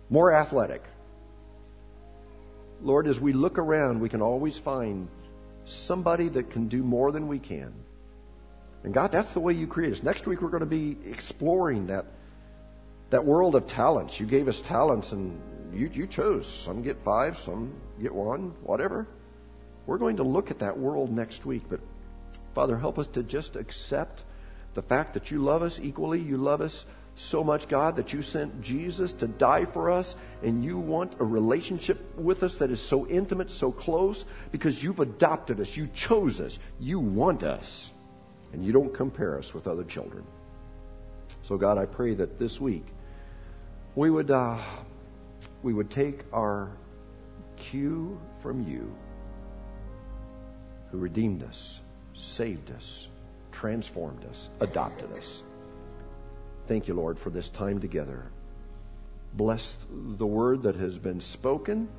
more 0.09 0.31
athletic. 0.31 0.83
Lord, 2.81 3.07
as 3.07 3.19
we 3.19 3.33
look 3.33 3.57
around, 3.57 3.99
we 3.99 4.09
can 4.09 4.21
always 4.21 4.57
find 4.57 5.09
somebody 5.65 6.29
that 6.29 6.51
can 6.51 6.67
do 6.67 6.83
more 6.83 7.11
than 7.11 7.27
we 7.27 7.39
can. 7.39 7.73
And 8.85 8.93
God, 8.93 9.11
that's 9.11 9.31
the 9.31 9.39
way 9.39 9.53
you 9.53 9.65
create 9.65 9.91
us. 9.91 10.03
Next 10.03 10.27
week 10.27 10.43
we're 10.43 10.49
going 10.49 10.59
to 10.59 10.67
be 10.67 10.95
exploring 11.09 11.87
that 11.87 12.05
that 13.09 13.25
world 13.25 13.55
of 13.55 13.65
talents. 13.65 14.19
You 14.19 14.27
gave 14.27 14.47
us 14.47 14.61
talents 14.61 15.11
and 15.11 15.41
you, 15.73 15.89
you 15.91 16.05
chose. 16.05 16.47
Some 16.47 16.83
get 16.83 16.99
five, 16.99 17.37
some 17.37 17.73
get 17.99 18.13
one, 18.13 18.53
whatever. 18.61 19.07
We're 19.87 19.97
going 19.97 20.17
to 20.17 20.23
look 20.23 20.51
at 20.51 20.59
that 20.59 20.77
world 20.77 21.11
next 21.11 21.47
week. 21.47 21.63
But 21.67 21.79
Father, 22.53 22.77
help 22.77 22.99
us 22.99 23.07
to 23.07 23.23
just 23.23 23.55
accept 23.55 24.23
the 24.75 24.83
fact 24.83 25.15
that 25.15 25.31
you 25.31 25.39
love 25.39 25.63
us 25.63 25.79
equally. 25.81 26.21
You 26.21 26.37
love 26.37 26.61
us 26.61 26.85
so 27.15 27.43
much, 27.43 27.67
God, 27.67 27.95
that 27.95 28.13
you 28.13 28.21
sent 28.21 28.61
Jesus 28.61 29.13
to 29.13 29.27
die 29.27 29.65
for 29.65 29.89
us, 29.89 30.15
and 30.43 30.63
you 30.63 30.77
want 30.77 31.15
a 31.19 31.23
relationship 31.23 32.15
with 32.17 32.43
us 32.43 32.57
that 32.57 32.69
is 32.69 32.81
so 32.81 33.07
intimate, 33.07 33.49
so 33.49 33.71
close, 33.71 34.25
because 34.51 34.83
you've 34.83 34.99
adopted 34.99 35.59
us. 35.59 35.75
You 35.75 35.87
chose 35.87 36.39
us. 36.39 36.59
You 36.79 36.99
want 36.99 37.43
us. 37.43 37.91
And 38.55 38.63
you 38.65 38.71
don't 38.71 38.93
compare 38.93 39.37
us 39.37 39.53
with 39.53 39.67
other 39.67 39.83
children. 39.83 40.23
So, 41.43 41.57
God, 41.57 41.77
I 41.77 41.85
pray 41.85 42.13
that 42.13 42.39
this 42.39 42.57
week 42.57 42.85
we 43.95 44.09
would, 44.09 44.31
uh, 44.31 44.57
we 45.61 45.73
would 45.73 45.91
take 45.91 46.21
our 46.31 46.71
cue 47.57 48.17
from 48.41 48.65
you, 48.65 48.89
who 50.89 50.99
redeemed 50.99 51.43
us, 51.43 51.81
saved 52.13 52.71
us, 52.71 53.09
transformed 53.51 54.23
us, 54.29 54.49
adopted 54.61 55.11
us. 55.17 55.43
Thank 56.67 56.87
you, 56.87 56.93
Lord, 56.93 57.19
for 57.19 57.31
this 57.31 57.49
time 57.49 57.81
together. 57.81 58.23
Bless 59.33 59.75
the 59.91 60.25
word 60.25 60.63
that 60.63 60.77
has 60.77 60.97
been 60.97 61.19
spoken. 61.19 61.89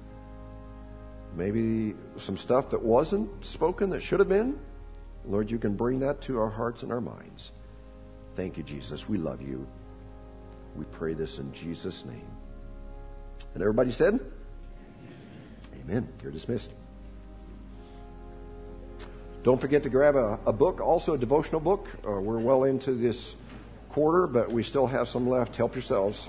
Maybe 1.36 1.94
some 2.16 2.38
stuff 2.38 2.70
that 2.70 2.82
wasn't 2.82 3.44
spoken 3.44 3.90
that 3.90 4.00
should 4.00 4.20
have 4.20 4.28
been. 4.30 4.58
Lord, 5.26 5.50
you 5.50 5.58
can 5.58 5.74
bring 5.74 6.00
that 6.00 6.20
to 6.22 6.38
our 6.38 6.50
hearts 6.50 6.82
and 6.82 6.92
our 6.92 7.00
minds. 7.00 7.52
Thank 8.36 8.56
you, 8.56 8.62
Jesus. 8.62 9.08
We 9.08 9.18
love 9.18 9.42
you. 9.42 9.66
We 10.76 10.84
pray 10.86 11.14
this 11.14 11.38
in 11.38 11.52
Jesus' 11.52 12.04
name. 12.04 12.28
And 13.54 13.62
everybody 13.62 13.90
said, 13.90 14.20
Amen. 15.82 16.08
You're 16.22 16.32
dismissed. 16.32 16.72
Don't 19.42 19.60
forget 19.60 19.84
to 19.84 19.88
grab 19.88 20.16
a, 20.16 20.38
a 20.44 20.52
book, 20.52 20.80
also 20.80 21.14
a 21.14 21.18
devotional 21.18 21.60
book. 21.60 21.88
Uh, 22.06 22.10
we're 22.12 22.38
well 22.38 22.64
into 22.64 22.92
this 22.92 23.36
quarter, 23.90 24.26
but 24.26 24.50
we 24.50 24.62
still 24.62 24.86
have 24.86 25.08
some 25.08 25.28
left. 25.28 25.54
Help 25.56 25.74
yourselves. 25.74 26.28